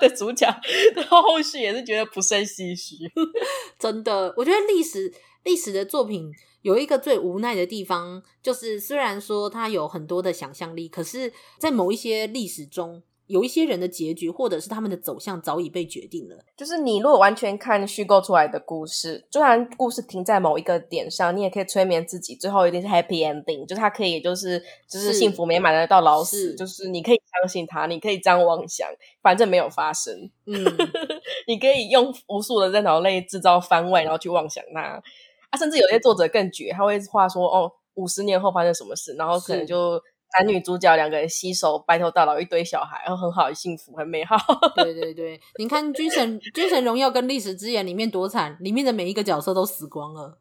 [0.00, 0.46] 的主角
[0.94, 2.96] 的后续也是觉得不胜唏嘘。
[3.80, 5.10] 真的，我觉得历史
[5.44, 6.30] 历史的作品。
[6.62, 16.36] 有一个最无奈的地方，就是虽然说它有很多的想象力，可是，在某一些历史中，有一些人的结局或者是他们的走向早已被决定了。
[16.56, 28.88] 就是你如果完全看虚构出来的故事，虽然故事停在某一个点上，你也可以催眠自己，最后一定是 happy ending，就是他可以就是就是幸福美满的到老死，就是你可以相信他，你可以这样妄想，
[29.22, 30.30] 反正没有发生。
[30.46, 30.64] 嗯，
[31.48, 35.02] 你可以用无数的在脑内制造番外，然后去妄想他。
[35.50, 40.00] 啊，甚至有些作者更绝，他会画说哦，五十年后发生什么事，然后可能就
[40.38, 44.36] 男女主角两个人携手白头到老，一堆小孩，然后很好，幸福，很美好。
[44.76, 50.38] 对对对，你看《军神军神荣耀》跟《历史之眼》里面多惨，里面的每一个角色都死光了。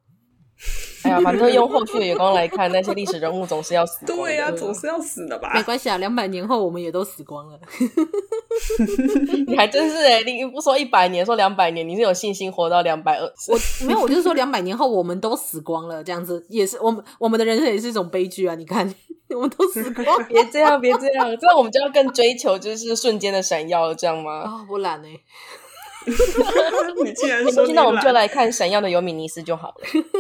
[1.04, 4.06] 哎呀，反正用后续的眼光来看，那些历史人物总是要死。
[4.06, 5.52] 对呀、啊，总是要死的吧？
[5.54, 7.60] 没关系啊，两百年后我们也都死光了。
[9.48, 13.26] 你还真是哎、欸，你不说一百年，说两百年，你是有信心活到两百二？
[13.50, 18.56] 我没有，我就是说两百年后我们都死光了，这样子也是我们我们的人生也是一种悲剧啊！
[18.56, 18.92] 你看，
[19.30, 24.40] 我们都死光，别这样，别这样，这样我们就要更追求就是瞬间的闪耀了，这样吗？
[24.40, 25.20] 啊、哦，我懒哎。
[27.04, 29.76] 你既然 说，那我们就来看闪耀的尤米尼斯就好了。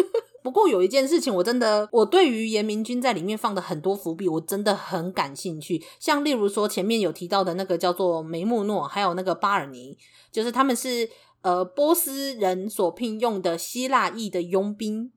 [0.44, 5.84] 不过有一件事情，我真的，我对于严明君在里面放的很多伏笔，我真的很感兴趣。
[6.00, 9.98] 像例如说前面有提到的那个叫做梅穆诺，还有那个巴尔尼，
[10.32, 11.10] 就是他们是
[11.42, 15.12] 呃波斯人所聘用的希腊裔的佣兵，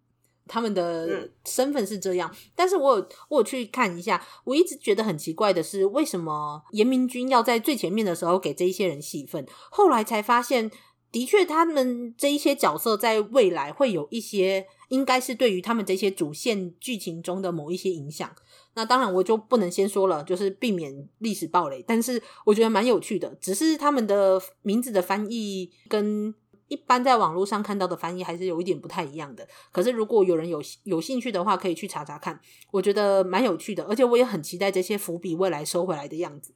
[0.49, 2.35] 他们的身份是这样。
[2.57, 9.47] 但是我有我有去看一下，我一直觉得很奇怪的是，为什么严明君要在最前面的时候给这一些人戏份？
[9.71, 10.71] 后来才发现，
[11.13, 14.67] 的确他们这一些角色在未来会有一些。
[14.89, 18.35] 应该是对于他们这些主线剧情中的某一些影响。
[18.73, 21.85] 那当然我就不能先说了，就是避免历史暴雷。
[21.87, 26.35] 但是我觉得蛮有趣的，只是他们的名字的翻译跟
[26.69, 29.47] 一般在网络上看到的翻译还是有一点不太一样的。
[29.73, 32.41] 可是如果有人有有兴趣的话，可以去查查看，
[32.71, 36.55] 我觉得蛮有趣的，而且我也很期待这些伏笔未来收回来的样子。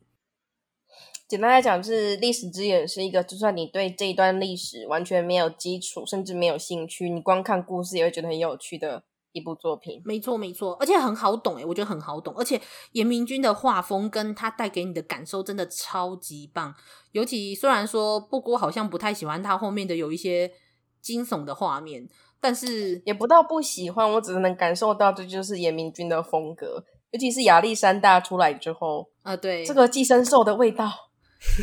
[1.26, 9.02] 简单来讲，是历史之眼是一个，就算你对这一段历史完全没有基础，甚至没有兴趣，你光看故事也会觉得很有趣的
[9.32, 10.00] 一部作品。
[10.04, 12.34] 没错，没错，而且很好懂诶，我觉得很好懂。
[12.36, 12.60] 而且
[12.92, 16.74] 严明君的画风跟他带给你的感受真的超级棒。
[17.12, 20.50] 尤其虽然说布谷好像不太喜欢他后面的有一些
[21.00, 22.08] 惊悚的画面，
[22.40, 26.84] 但是也不到不喜欢，我只是能感受到这就是严明君的风格。
[27.10, 30.90] 尤其是亚历山大出来之后，啊，对，这个寄生兽的味道。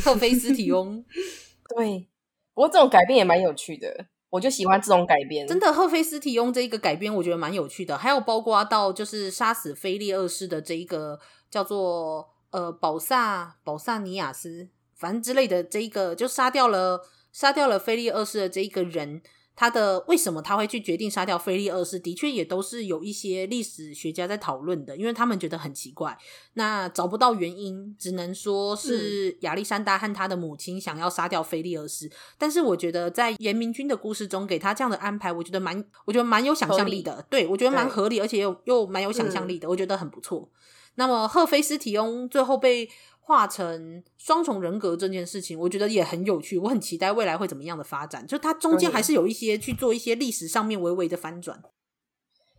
[0.04, 1.04] 赫菲斯提翁，
[1.74, 2.10] 对，
[2.54, 5.48] 不过这种改变也蛮有趣的，我就喜欢这种改编。
[5.48, 7.98] 真的，赫菲斯提翁这一个改编，我觉得蛮有趣的。
[7.98, 11.20] 还有包括到就是杀死菲利二世的这一个
[11.50, 17.02] 叫做呃保萨保萨尼亚斯，反正之类的这一个，就杀掉了
[17.32, 19.22] 杀掉了菲利二世的这一个人。
[19.60, 22.00] 他的为什么他会去决定杀掉菲利二世？
[22.00, 26.18] 的确也都是有一些历史学家在讨论的，因为他们觉得很奇怪，
[26.54, 32.10] 那找不到原因，只能说是亚历山大和他的母亲想要杀掉菲利二世。
[32.38, 37.26] 但是我觉得在严明君的故事中给他这样的安排，我觉得蛮，我觉得蛮有想象力的。
[37.30, 40.50] 对，我觉得蛮合理，而且又又蛮有想象力的，我觉得很不错。
[40.96, 42.90] 那么赫菲斯提翁最后被。
[43.30, 48.26] 化成双重人格这件事情，我觉得也很有趣，我很期待未来会怎么样的发展。
[48.26, 51.62] 就它中间还是有一些去做一些历史上面微微的翻转，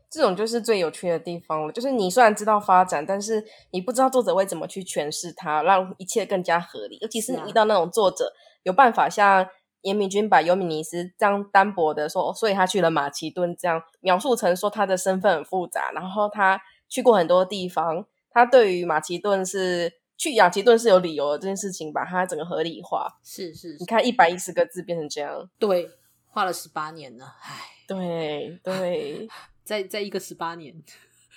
[0.08, 1.72] 这种就是最有趣的地方了。
[1.72, 6.98] 就是你虽然知道发展，但是你不知道作者会怎么去诠释它，让一切更加合理。
[7.00, 9.44] 尤其是你遇到那种作者有办法像
[9.80, 23.08] 严明君把尤米尼斯这样单薄的说，所以他去了马其顿，这样描述成说他的身份很复杂，然后他去过很多地方，他对于马其顿是去雅其顿是有理由的这件事情，把它整个合理化。
[23.24, 25.88] 是是，是，你看一百一十个字变成这样，对，
[26.26, 27.58] 花了十八年了，唉，
[27.88, 29.26] 对对，
[29.64, 30.74] 再再一个十八年，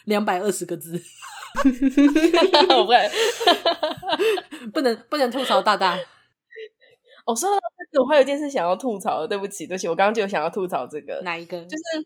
[0.04, 1.02] 两百二十个字，
[2.68, 3.10] 不会，
[4.74, 5.98] 不能不能吐槽大大。
[7.26, 11.64] 我说到这个，我还有一件事想要吐槽的，对不起，对不起，我刚刚就有想要吐槽这个，哪一个？
[11.68, 12.06] 就是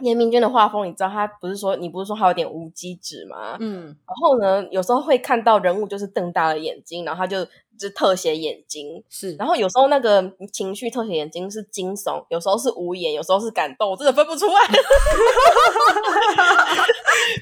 [0.00, 3.56] 严明娟的画风，你知道他不是说你不是说他有点无机质吗？
[3.60, 7.44] 嗯，然后呢，有时候会看到人物就是瞪大了眼睛，然后他就
[7.78, 14.52] 就特写眼睛，是，然后有时候那个情绪特写眼睛是惊悚，有时候是无言，有时候是感动，我真的分不出来。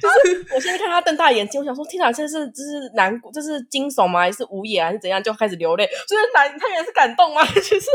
[0.00, 4.20] 就是我现在看他瞪大眼睛，我想说，天哪，这是这是难过，这是惊悚吗？
[4.20, 5.22] 还是无言，还是怎样？
[5.22, 5.86] 就开始流泪。
[6.08, 7.44] 就是难，他原来是感动吗？
[7.46, 7.86] 其 实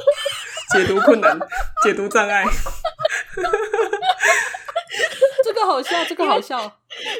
[0.74, 1.40] 解读困难，
[1.84, 2.44] 解读障碍。
[5.44, 6.60] 这个好笑，这个好笑。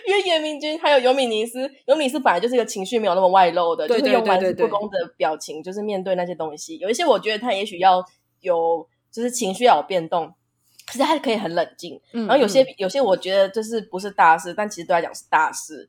[0.08, 6.78] 因为严明君还有尤米尼斯，尤米尼斯本来就是一个情绪没有那么外露的，就是用玩世不恭的表情，就是面对那些东西。
[6.78, 8.04] 有一些我觉得他也许要
[8.42, 10.34] 有，就是情绪要有变动。
[10.86, 15.88] 可是他可以很冷静，嗯，然后有些、嗯、有些我觉得就是不是大事，但其实对他讲是大事，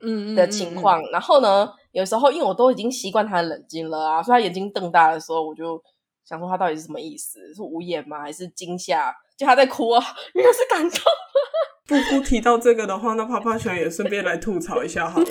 [0.00, 1.12] 嗯的情况、嗯嗯嗯。
[1.12, 5.82] 然后呢，有时候因为我都已经习惯他的冷静了啊，所以他眼睛瞪大的时候，我就
[6.32, 7.40] 想说他到底是什么意思？
[7.54, 8.22] 是无言吗？
[8.22, 9.14] 还是惊吓？
[9.36, 10.02] 就他在哭啊？
[10.32, 10.98] 原来是感动。
[11.86, 15.26] 不不提到这个的话，那趴趴熊也顺便来吐槽一下好了。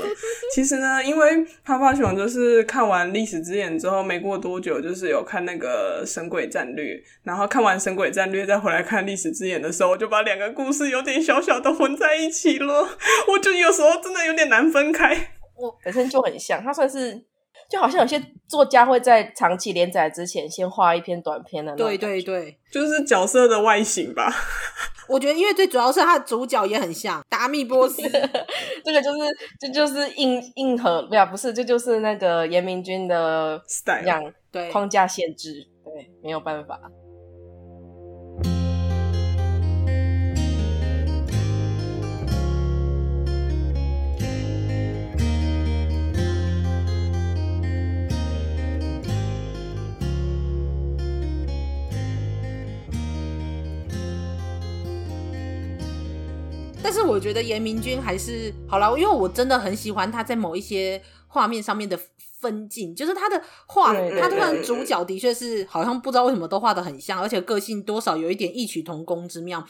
[0.54, 6.94] 其实呢，因为趴趴熊就是看完《历史之眼》之后，没过多久，就是有看那个《神鬼战略》，
[7.24, 12.88] 然后看完《神鬼战略》再回来看《历史之眼》的时候，我就把两个故事有点小小的混在一起了。
[13.30, 15.16] 我就有时候真的有点难分开。
[15.56, 17.24] 我本身就很像，他算是
[17.72, 24.30] 就好像有些作家会在长期连载之前先画一篇短篇的那种，对对对，就是角色的外形吧。
[25.08, 28.02] 我觉得，因为最主要是他的主角也很像达米波斯，
[28.84, 29.20] 这个就是
[29.58, 34.70] 这就是硬硬核，不要不是，这就是那个严明君的 style，对。
[34.70, 36.80] 框架限制，对，没有办法。
[56.94, 61.98] 但是我觉得严明君还是好了，因为我真的很喜欢他在某一些画面上面的
[62.42, 69.66] 分镜，就是他的画，他突然主角的确是好像不知道为什么都画的很像，而且个性多少有一点异曲同工之妙。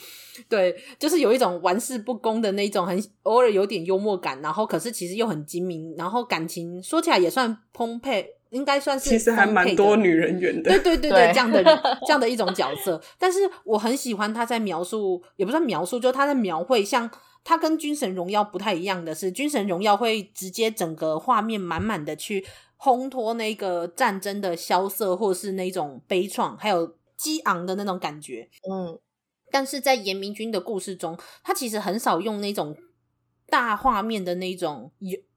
[0.49, 8.37] 对，就是有一种玩世不恭的那种，很偶尔有点幽默感，然后可是其实又很精明，然后感情说起来也算丰沛。
[8.51, 11.63] 应该算是其实还蛮多女人缘的，对对对对，这样的
[12.05, 13.01] 这样的一种角色。
[13.17, 16.83] 但是我很喜欢他在描述，也不算描述，就是他在描绘。
[16.83, 17.09] 像
[17.43, 22.45] 他跟《军神荣耀》不太一样的是，《军神荣耀》会直接整个画面满满的去
[22.77, 28.49] 烘托那个战争的萧瑟，或是那种悲怆，还有激昂的那种感觉。
[28.69, 28.99] 嗯，
[29.49, 32.75] 但是在严明君的故事中，他其实很少用那种
[33.47, 34.91] 大画面的那种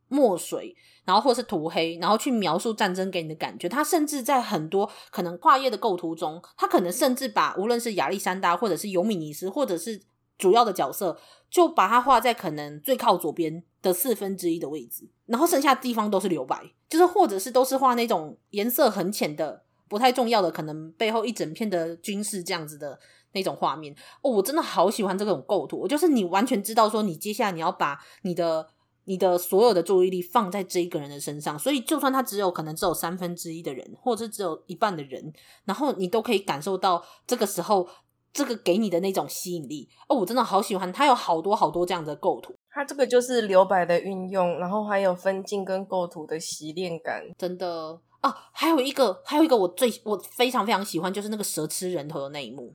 [0.09, 0.77] 墨水。
[1.07, 3.69] 然后或是涂黑，然后去描述战争给你的感觉。
[3.69, 10.01] 他甚至在很多可能跨页的构图中，他可能甚至把无论是亚历山大，或者是尤米尼斯，或者是
[10.39, 11.19] 主要的角色，
[11.51, 22.99] 就把它画在可能最靠左边的四分之一的位置，然后剩下的地方都是留白，就是或者是都是画那种颜色很浅的、不太重要的，可能背后一整片的军事这样子的
[23.33, 23.95] 那种画面。
[24.23, 28.71] 哦，我真的好喜欢这种构图，就是你完全知道说，你接下来你要把你的。
[29.07, 35.33] 你的所有的注意力放在这一个人的身上，所以就算他只有可能只有三分之一的人，或者是只有一半的人，
[35.65, 37.87] 然后你都可以感受到这个时候
[38.33, 39.89] 这个给你的那种吸引力。
[40.09, 48.35] 哦，我真的好喜欢，他有好多好多这样的构图，它这个就是留白的运用，然后还有分镜跟构图的洗练感，真的啊！
[48.53, 52.73] 还有一个，还有一个我最我非常非常喜欢，就是那个蛇吃人头的那一幕，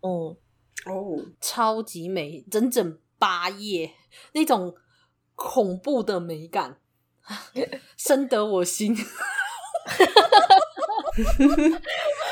[0.00, 0.36] 哦
[0.86, 3.92] 哦，超级美，整整八页
[4.32, 4.74] 那种。
[5.42, 6.76] 恐怖的美感，
[7.96, 8.96] 深得我心。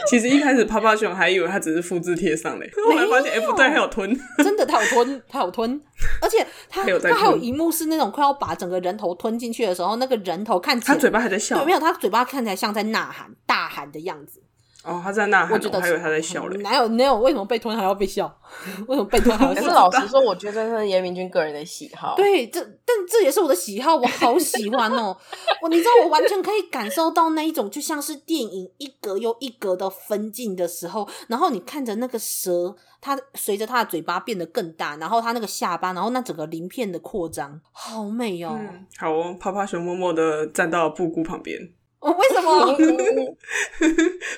[0.08, 5.78] 其实一开始趴趴熊还以为他只是复制贴上嘞，后来发现 F 对还有吞，真的它有吞，它有吞，
[6.22, 14.42] 而且他还有他还有一幕是那种快要把整个人头吞进去的时候，那个人头看起来他嘴巴还在笑，对，没有他嘴巴看起来像在呐喊、大喊的样子。
[14.82, 16.56] 哦，他在那喊，我觉得我还以为他在笑嘞。
[16.62, 17.14] 哪有哪有？
[17.18, 18.26] 为什么被吞还要被笑？
[18.88, 19.60] 为什么被吞还要笑？
[19.60, 22.14] 可是老实说，我觉得这是严明君个人的喜好。
[22.16, 25.14] 对，这但这也是我的喜好，我好喜欢哦。
[25.60, 38.56] 我你知道，我完全可以感受到那一种，就像是电影一格又一格的分镜的时候，然后你看着那个蛇，它随着它的嘴巴变得更大，然后它那个下巴，然后那整个鳞片的扩张，好美哦。
[38.58, 41.70] 嗯、好哦，趴趴熊默默的站到布谷旁边。
[42.00, 42.74] 哦，为什么？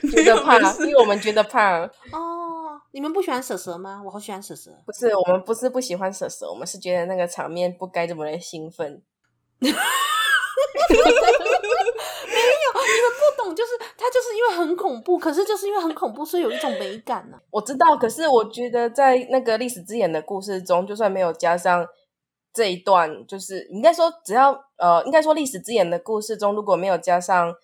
[0.11, 1.79] 觉得怕，因为我们觉得怕。
[1.81, 1.89] 哦，
[2.91, 4.03] 你们不喜欢蛇蛇吗？
[4.05, 4.73] 我好喜欢蛇蛇。
[4.85, 9.01] 不是，我们不是不喜欢蛇蛇，我们是觉得那个场面不该这么的兴奋。
[9.63, 9.77] 没有，你
[13.01, 17.43] 们不懂，就是它就是因为很恐怖，可是就是因为很恐怖，所以有一种美感呢、啊。
[17.53, 21.87] 我知道，可是我觉得在那个历史之眼的故事中，就算没有加上。
[22.53, 27.55] 这一段就是应该说，只要呃，应该说历史之眼的故事中，如果没有加上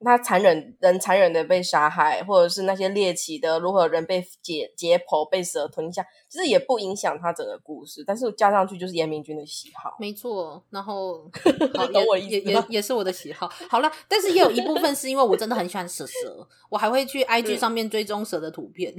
[0.00, 8.04] 他残忍人残忍的被杀害，或者是那些猎奇的如何人被解解剖、被蛇吞下，其实也不影响他整个故事。
[8.06, 10.62] 但是加上去就是严明君的喜好，没错。
[10.68, 11.30] 然后
[11.74, 13.48] 好懂我意思也也也，也是我的喜好。
[13.70, 18.94] 好了，但是也有一部分是因为我真的很喜欢蛇蛇，我还会去 IG 上面追踪蛇的图片。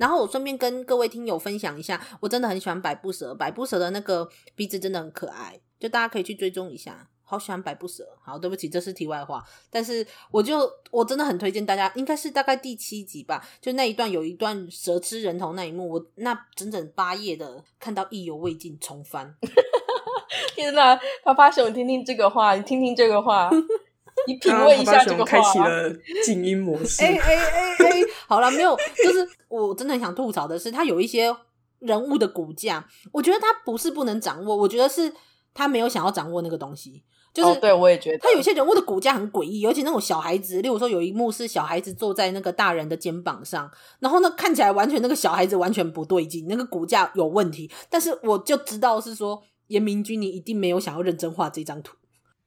[0.00, 7.06] 然后我顺便跟各位听友分享一下，我真的很喜欢百步蛇，百步蛇的那个鼻子真的很可爱，就大家可以去追踪一下。
[7.22, 8.08] 好喜欢百步蛇。
[8.24, 9.44] 好，对不起，这是题外话。
[9.70, 19.36] 但是我就我真的很推荐大家，应该是大概第七集吧，就那一段有一段蛇吃人头那一幕，我那整整八页的看到意犹未尽，重翻。
[20.56, 23.50] 天哪，趴趴熊，你听听这个话，你听听这个话。
[24.26, 25.92] 你品味一下这个话，开启了
[26.24, 27.02] 静音模式。
[27.04, 31.34] 哎哎哎哎，好了，没有，就是我真的很想吐槽的是，他有一些
[31.78, 35.12] 人物的骨架，我觉得他不是不能掌握，我觉得是
[35.54, 37.04] 他没有想要掌握那个东西。
[37.32, 47.70] 就是、哦、对我也觉得，他有些人物的骨架很诡异，尤其那种小孩子，例如说有一幕是小孩子坐在那个大人的肩膀上，然后呢看起来完全那个小孩子完全不对劲，那个骨架有问题。
[47.88, 51.96] 但是我就知道是说严明君，你一定没有想要认真画这张图。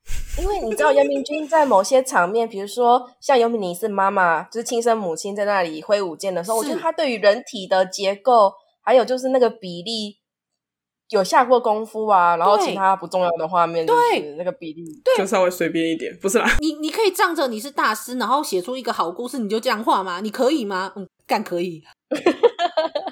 [0.37, 8.51] 因为你知道，严明君在某些场面，比如说像尤米尼是妈妈，就是亲生母亲在那里挥舞剑的时候，我觉得他对于人体的结构，
[8.81, 10.17] 还有就是那个比例，
[11.09, 12.35] 有下过功夫啊。
[12.35, 13.95] 然后其他不重要的画面，对
[14.37, 16.49] 那个比例，对，就稍微随便一点，不是啦。
[16.59, 20.19] 你你可以仗着你是大师，然后写出一个好故事，你就这样画吗？
[20.19, 20.91] 你可以吗？
[20.95, 21.83] 嗯，干可以。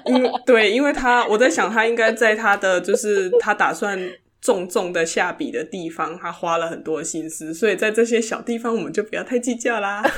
[0.06, 3.98] 因为对，因为他我在想，他应该在他的就是他打算。
[4.42, 10.02] 重重的下笔的地方，他花了很多心思，所以在这些小地方，我们就不要太计较啦。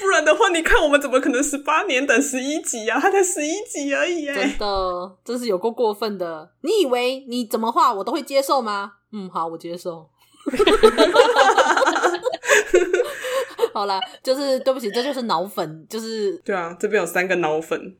[0.00, 2.98] 不然的话，你看我们怎么可能十八年等十一集啊？
[3.00, 4.32] 他才十一集而已耶！
[4.32, 6.50] 真的，真是有够过分的。
[6.62, 8.92] 你以为你怎么画我都会接受吗？
[9.12, 10.08] 嗯，好，我接受。
[13.74, 17.94] 好啦，就是对不起，这就是脑粉，就是对啊，这边有三个脑粉。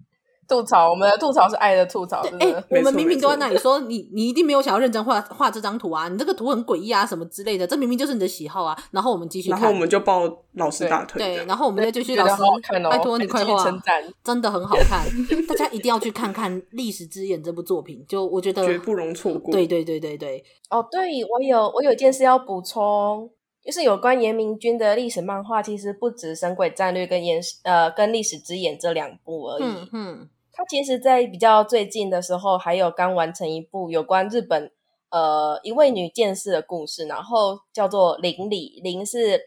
[0.48, 2.20] 吐槽，我们的吐槽是爱的吐槽。
[2.40, 6.08] 哎、欸，我们明明都在那里说你，你一定没有想要认真画画这张图啊！
[6.08, 8.76] 你这个图很诡异啊，什么之类的，这明明就是你的喜好啊！
[8.90, 10.22] 然后我们继续看，然后我们就抱
[10.54, 15.04] 老师大腿对，对，然后我们再继续老师，好好看哦、拜托你快画，称赞，真的很好看，
[15.46, 19.52] 大家一定要去看看《历史之眼》这部作品，就我觉得绝不容错过。
[19.52, 20.42] 对对对对对。
[20.70, 23.30] 哦，对，我有我有一件事要补充，
[23.62, 29.64] 就是有关严明君的历史漫画，其实不止《神鬼战略》跟严呃跟《历史之眼》这两部而已。
[29.64, 29.88] 嗯。
[29.92, 30.28] 嗯
[30.58, 34.72] 他其实，在比较最近的时候，还有刚完成一部有关日本
[35.08, 39.40] 呃一位女剑士的故事，然后叫做零里，零是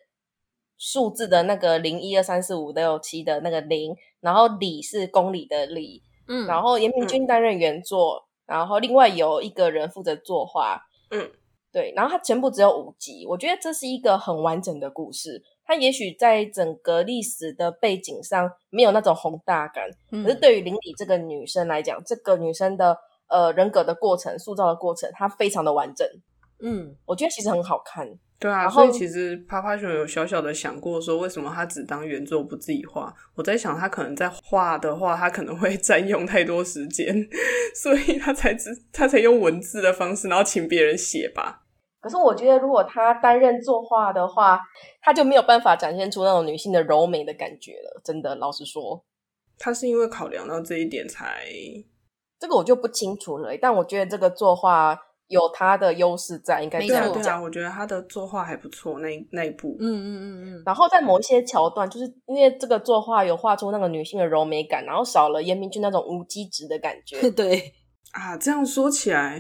[0.77, 11.29] 数字的那个零，一二三四五六七的那个零，然后里是公里的里，嗯，然后严明君担任原作，嗯，然后另外有一个人负责作画，嗯，
[11.73, 15.43] 对，然后它全部只有五集，我觉得这是一个很完整的故事。
[15.71, 22.97] 他也许在整个历史的背景上没有那种宏大感，嗯、可是对于林里这个女生来讲，这个女生的
[23.29, 26.05] 呃人格的过程、塑造的过程，她非常的完整。
[26.59, 28.05] 嗯，我觉得其实很好看。
[28.37, 33.15] 对啊，所以其实趴趴熊有小小的想过说，为什么他只当原作不自己画？
[33.35, 37.15] 我在想，他可能在画的话，他可能会 占用太多时间，
[37.81, 41.60] 所以他才只他才用文字的方式，然后请别人写吧。
[42.01, 44.59] 可是我觉得，如果他担任作画的话，
[45.01, 48.01] 他就没有办法展现出那种女性的柔美的感觉了。
[48.03, 49.05] 真的，老实说，
[49.59, 51.45] 他是因为考量到这一点才……
[52.39, 53.55] 这个我就不清楚了。
[53.61, 54.97] 但我觉得这个作画
[55.27, 57.21] 有他的优势在，应该这样讲。
[57.21, 60.63] 对啊，我觉得他的作画还不错，那那一部，嗯嗯嗯嗯。
[60.65, 67.29] 然后在某一些桥段，就是因为这个作画有画出那个女性的柔美感，然后少了严明俊那种无机质的感觉。
[67.29, 67.71] 对
[68.11, 69.39] 啊，这样说起来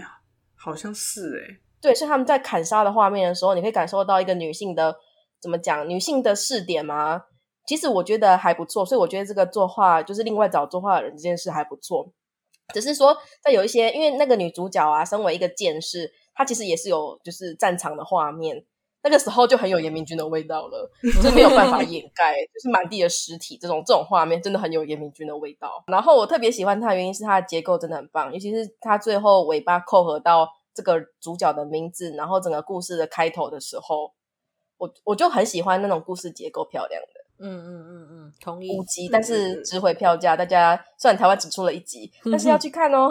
[0.55, 4.95] 好像是哎、欸对，是他们在砍杀的画面的时候，你可以感受到一个女性的
[5.41, 7.23] 怎么讲女性的视点吗？
[7.67, 12.11] 其实我觉得还不错，所以我觉得这个作画就是另外找作画的人这件事还不错。
[12.73, 18.63] 只是说在有一些，因为那个女主角啊，身为一个剑士，她其实也是有就是战场的画面。
[19.03, 25.83] 那个时候就很有严明君的味道了，就是没有办法掩 盖，就是满地的尸体这种这种画面，真的很有严明君的味道。
[25.87, 34.13] 然后我特别喜欢它的原因是它的结构真的很棒，尤其是它最后尾巴扣合到这个主角的名字，然后整个故事的开头的时候，
[34.77, 37.21] 我我就很喜欢那种故事结构漂亮的。
[37.43, 38.77] 嗯嗯嗯嗯，同意。
[38.77, 43.09] 五集，但是值回票价，大家虽然台湾只出了一集，但是要去看哦。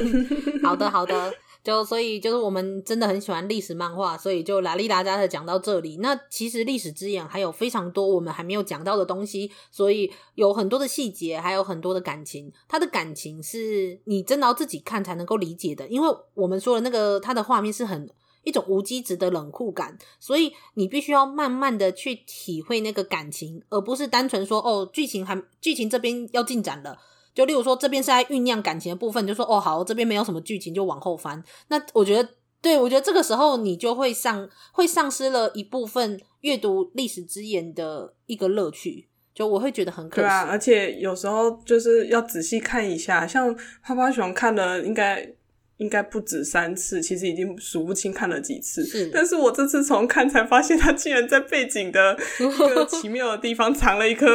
[0.62, 1.32] 好的，好的。
[1.62, 5.98] 就所以就是我们真的很喜欢历史漫画，所以就拉里拉扎的讲到这里。
[5.98, 12.52] 那其实历史之眼还有非常多我们还没有讲到的东西，所以有很多的细节，还有很多的感情。
[12.68, 18.10] 他的感情是你真的要自己看才能够理解的，因为我们说的那个他的画面是很
[18.42, 26.98] 一种无机质的冷酷感，所以你必须要慢慢的去体会那个感情，而不是单纯说哦，剧情还剧情这边要进展了。
[27.34, 31.42] 就例如说，这边是在酝酿感情的部分，就说哦好，这边没有什么剧情，就往后翻。
[31.68, 32.28] 那我觉得，
[32.60, 40.22] 对，我觉得这个时候你就会丧会丧失了一部分阅读历史之眼的一个乐趣，就我会觉得很可惜。
[40.22, 45.34] 对啊，而且有时候就是要仔细看一下，像泡泡熊看了应该。
[45.82, 48.84] 应该不止三次，其实已经数不清看了几次。
[48.84, 54.26] 是，但是我这次重看才发现，他竟然在背景的一个 奇妙的地方藏了一颗，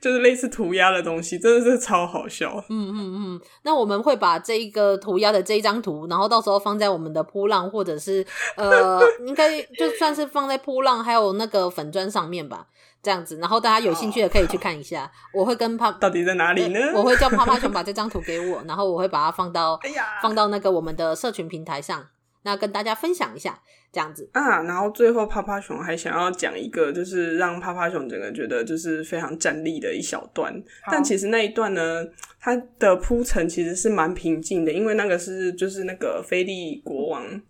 [0.00, 2.64] 就是类似涂鸦的东西，真的是超好笑。
[2.68, 8.26] 嗯嗯嗯，那我们会把这一个涂鸦的这一张图，然后到时候放在我们的波浪，或者是
[8.56, 12.66] 呃， 应该就算是放在波浪，还有那个粉砖上面吧。
[13.06, 15.08] 这样子，然后大家有兴趣的可以去看一下。
[15.32, 16.80] 我会跟帕到底在哪里呢？
[16.92, 22.04] 我会叫趴趴熊把这张图给我，然后我会把它放到， 哎呀，放到那个我们的社群平台上，
[22.42, 23.60] 那跟大家分享一下。
[23.92, 30.52] 这样子啊，然后最后趴趴熊还想要讲一个，就是让趴趴熊整个觉得就是非常站立的一小段。
[30.90, 32.04] 但其实那一段呢，
[32.38, 37.40] 它的铺陈其实是蛮平静的，因为那个是就是那个菲利国王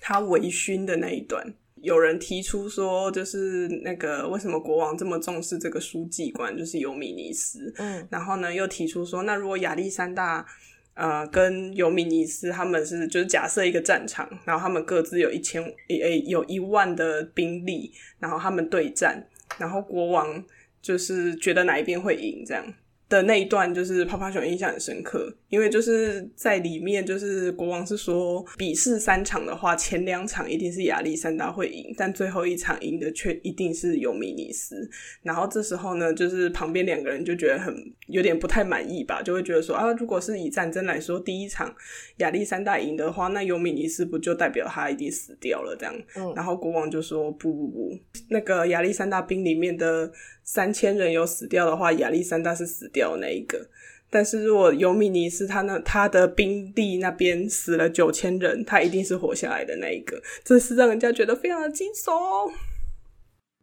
[0.00, 1.44] 他微醺的那一段。
[1.82, 7.72] 有人提出说，就是那个为什么国王这么重视这个书记官，就是尤米尼斯。
[7.76, 10.46] 嗯，然后呢，又提出说，那如果亚历山大
[10.94, 19.26] 呃跟尤米尼斯他们是就是假设一个战场，然后他们各自有一千诶有一万的兵力，然后他们对战，
[19.58, 20.42] 然后国王
[20.80, 22.64] 就是觉得哪一边会赢这样。
[23.12, 34.88] 的那一段就是泡泡熊印象很深刻，因为就是在里面，就是国王是说，比试三场的话，前两场一定是亚历山大会赢，但最后一场赢的却一定是尤米尼斯。
[35.22, 37.74] 然后这时候呢，就是旁边两个人就觉得很
[38.06, 41.70] 有点不太满意吧，就会觉得说啊，如果是以战争来说，第一场
[42.16, 45.94] 亚历山大赢的话，那尤米尼斯不就代表他一定死掉了这样？
[46.16, 46.32] 嗯。
[46.34, 47.98] 然后国王就说不不不，
[48.30, 50.10] 那个亚历山大兵里面的。
[50.44, 53.68] 三千人有死掉的话，亚历山大是死掉的那一个。
[54.10, 60.22] 但是如果尤米尼斯他那他的兵力那边死了九千人，他一定是活下来的那一个。
[60.44, 62.52] 这是让人家觉得非常的惊悚。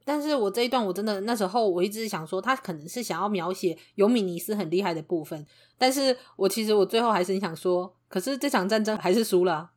[0.04, 5.46] 但是我这一段我真的那时候我一直想说，他可能是想要描写尤米尼斯很厉害的部分。
[5.78, 9.72] 但是我其实我最后还是很想说，可是这场战争还是输了。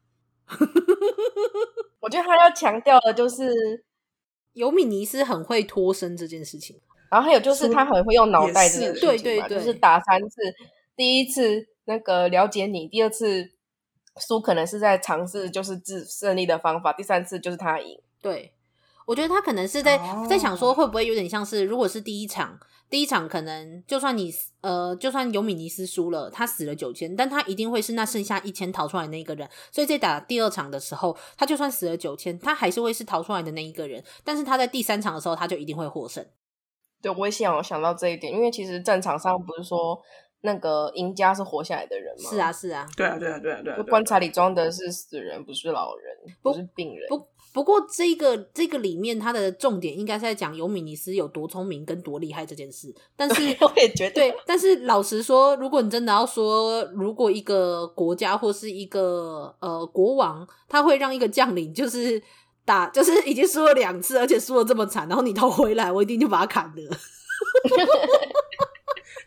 [2.01, 3.85] 我觉得他要强调的就是。
[4.55, 6.79] 尤米尼斯很会脱身这件事情，
[7.13, 10.37] 然后还有就是他很会用脑袋这件事情嘛，对对对，就是打三次，
[10.97, 13.51] 第一次那个了解你，第二次
[14.19, 18.01] 输可能是在尝试就是自胜利的方法，第三次就是他赢。
[18.23, 18.55] 对，
[19.05, 22.59] 我觉得他可能是在、哦、在想说，会不会有点像是，如果是第一场。
[22.89, 24.31] 第一场可能就算你
[24.61, 29.49] 呃，就算尤米尼斯输了，他死了九千，但他一定会是那剩下一千逃出来的那一个人。
[29.71, 34.05] 所以在打第二场的时候，他就算死了九千，他还是会是逃出来的那一个人。
[34.23, 36.23] 但是他在第三场的时候，他就一定会获胜。
[37.03, 40.01] 对，我也想有想到这一点，因为其实战场上不是说
[40.43, 42.31] 那个赢家是活下来的人吗？
[42.31, 43.83] 是啊，是啊，对啊，对啊，对啊，对啊。
[43.89, 47.09] 棺材里装的是死人，不是老人，不，不是病人。
[47.09, 47.27] 不。
[47.55, 52.91] 不过，这个这个里面，它的重点应该是在讲尤米尼斯有多聪明跟多厉害这件事。
[53.15, 54.35] 但是， 我也觉得，对。
[54.47, 62.23] 但是，老实说，如果你真的要说，如果一个国家或是一个呃国王，他会让一个将领就是
[62.65, 66.97] 打，就是已经输了两次，而且输了这么惨，然后你投回来，我一定就把他砍了。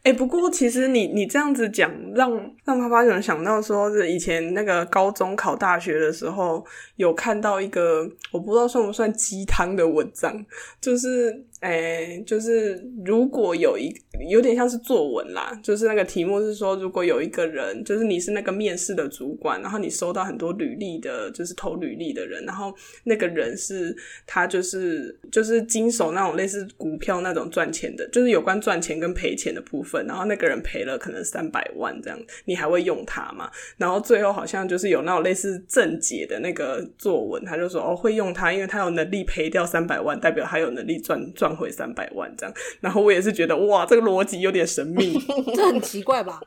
[0.05, 2.31] 哎、不过其实你你这样子讲，让
[2.63, 6.63] 让趴趴熊想到说是以前那个高中考大学的时候，
[6.95, 10.45] 有看到一个我不知道算不算鸡汤的文章，
[10.79, 11.45] 就是。
[11.61, 13.91] 哎、就是如果有一
[14.29, 22.71] 有点像是作文啦，就是那个题目是说，如果有一个人，就是你是那个面试的主管，然后你收到很多履历的，就是投履历的人，然后
[23.05, 23.95] 那个人是
[24.27, 33.49] 他就是就是经手那种类似股票那种赚钱的，就是有关赚钱跟赔钱的部分，然后那个人赔了可能三百万这样，你还会用他吗？
[33.77, 41.55] 然后最后好像就是有那种类似正解的那个作文，他就说哦会用他，因为他有能力赔掉三百万，代表他有能力赚赚。
[41.55, 45.17] 回三百万这样，然后我也是觉得哇，这个逻辑有点神秘，
[45.55, 46.41] 这很奇怪吧？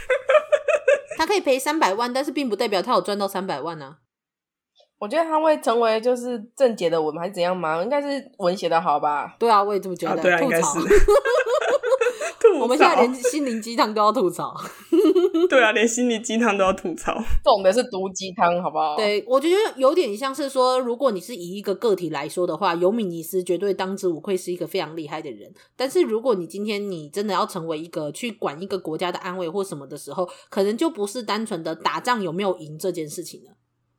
[1.16, 3.96] 他可以赔三百万，但是并不代表他有赚到三百万呢、啊。
[4.98, 7.82] 我觉得他会成为就是正解的文还是怎样吗？
[7.82, 9.34] 应该是文写的好吧？
[9.38, 10.20] 对啊，我也这么觉得。
[10.20, 10.66] 啊、对啊，应该是。
[12.60, 14.54] 我们现在连心灵鸡汤都要吐槽，
[15.48, 18.96] 对啊，连心灵鸡汤都要吐槽，重的是毒鸡汤，好不好？
[18.96, 25.52] 对，我觉得有点像是说，如果你是以一个个体来说的话，尤米尼斯绝对当之无愧是一个非常厉害的人。
[25.76, 33.52] 但是如果你今天你真的要成为一个去管一个国家的安危或什么的时候，可能就不是单纯的打仗有没有赢这件事情了。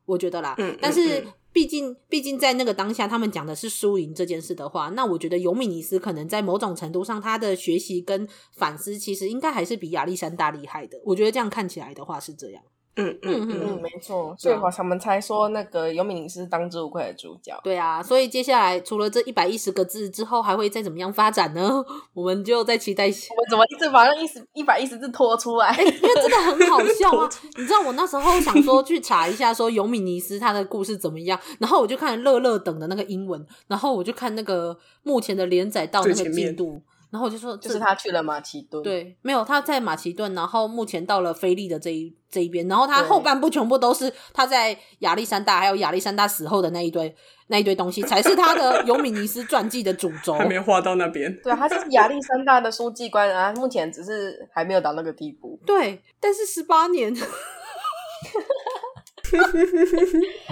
[0.06, 1.26] 我觉得啦，嗯，但是。
[1.54, 11.00] 毕竟，毕竟在那个当下，他们讲的是输赢这件事的话，那我觉得尤米尼斯可能在某种程度上，他的学习跟反思，其实应该还是比亚历山大厉害的。
[11.04, 12.64] 我觉得这样看起来的话是这样。
[12.96, 17.58] 嗯嗯嗯嗯，没错，所以他们才说那个尤米尼斯当之无愧的主角。
[17.64, 21.84] 对啊，所以接下来除了这一百一十个字之后，还会再怎么样发展呢？
[22.14, 23.06] 我们就再期待。
[23.06, 25.72] 我们怎么一直把那一十一百一十字拖出来？
[25.78, 27.30] 因为真的很好笑啊！
[27.58, 36.82] 你知道我那时候想说去查一下，说尤米尼斯他的故事怎么样，然后我就看乐乐等的那个英文，然后我就看那个目前的连载到那个进度。
[37.12, 47.14] 然后我就说，就是他去了马其顿，对，没有他在马其顿，然后目前到了菲利的这一这一边，然后他后半部全部都是他在亚历山大，还有亚历山大死后的那一堆
[47.48, 51.38] 那一堆东西，才是他的 尤米尼斯传记的主轴，还没画到那边。
[51.44, 55.60] 对，他是亚历山大的书记官啊，目前只是还没有到那个地步。
[55.68, 57.14] 对，但是十八年，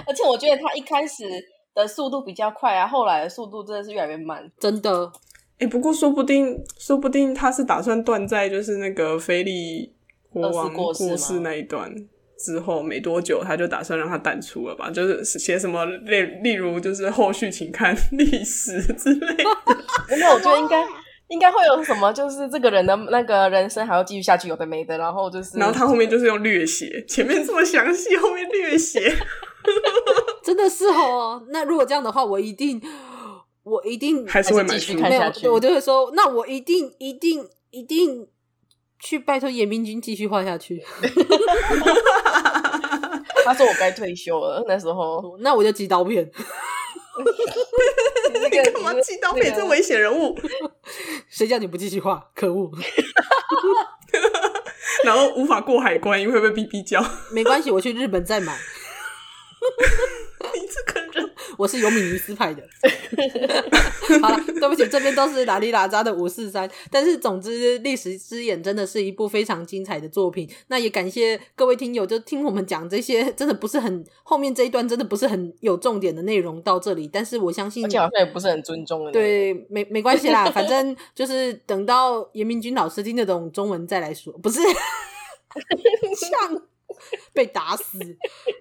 [0.06, 1.24] 而且我觉得他一开始
[1.74, 5.10] 的速度比较快啊，后来的速度真的是越来越慢，真的。
[5.60, 9.92] 哎、欸，不过说不定，说不定他是打算断在就是那个菲利
[10.32, 11.94] 国王过世那一段
[12.38, 14.90] 之后没多久，他就打算让他淡出了吧？
[14.90, 19.44] 就是写什么例例如就是后续请看历史之类的。
[20.08, 20.82] 没有，我觉得应该
[21.28, 24.96] 应该会有什么，就是这个人的那个人生还要继续下去，有的没的。
[24.96, 29.00] 然后就是，然后他后面就是用略写，前面这么详细，后面略写，
[30.42, 31.44] 真的是哦。
[31.50, 32.80] 那如果这样的话，我一定。
[33.62, 38.28] 我一定还是会继续看下去，我就会说，那我一定一定一定
[38.98, 40.82] 去拜托严明君继续画下去。
[43.44, 46.30] 他说我该退休了，那时候，那我就寄刀片。
[48.32, 49.54] 你干嘛寄刀片？
[49.54, 50.38] 这危险人物，
[51.28, 52.30] 谁叫你不继续画？
[52.34, 52.70] 可恶！
[55.04, 57.04] 然后无法过海关，因为会被逼逼叫。
[57.32, 58.56] 没关系，我去日本再买。
[60.54, 62.62] 你这个人，我是尤米尼斯派的。
[64.20, 66.68] 好了，对不起，这边都是拉里拉扎的五四三。
[66.90, 70.50] 但是总之，《历史之眼》真的是一部非常精彩的作品。
[70.68, 77.08] 那也感谢各位听友，就听我们讲这些，真的不是很后面这一段，真的不是很有重点的内容到这里。
[77.12, 79.12] 但是我相信，而且好像也不是很尊重的。
[79.12, 84.60] 对，没没关系啦，反正就是等到严明君老师听得懂中文再来说，不是
[86.16, 86.62] 像。
[87.32, 87.98] 被打死，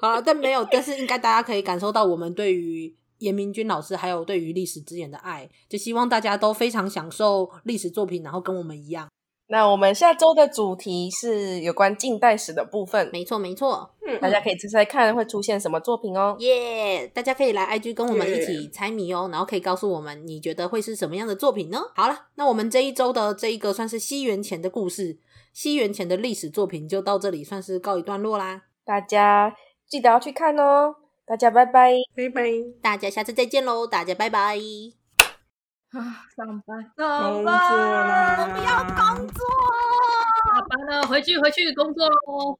[0.02, 9.08] 好了，但没有，但是应该大家可以感受到我们对于严明君老师还有对于历史之眼的爱，就希望大家都非常享受历史作品，然后跟我们一样。
[9.52, 19.32] 那我们下周的主题是有关近代史的部分，没错没错，嗯，大家可以猜猜看会出现什么作品哦，耶！Yeah, 大家可以来 IG 跟我们一起猜谜哦，Yeah.
[19.32, 21.82] 然后可以告诉我们你觉得会是什么样的作品呢？
[21.96, 25.18] 好了，那我们这一周的这一个算是西元前的故事。
[25.60, 28.62] 西元前的历史作品就到这里，算是告一段落啦。
[28.86, 29.54] 大家
[29.86, 30.96] 记得要去看哦。
[31.26, 32.44] 大家拜拜，拜拜。
[32.82, 34.58] 大家下次再见喽，大家拜拜。
[35.92, 36.00] 啊，
[36.34, 39.46] 上班，上班，我不要工作。
[40.48, 42.60] 下班了，回去，回去工作喽。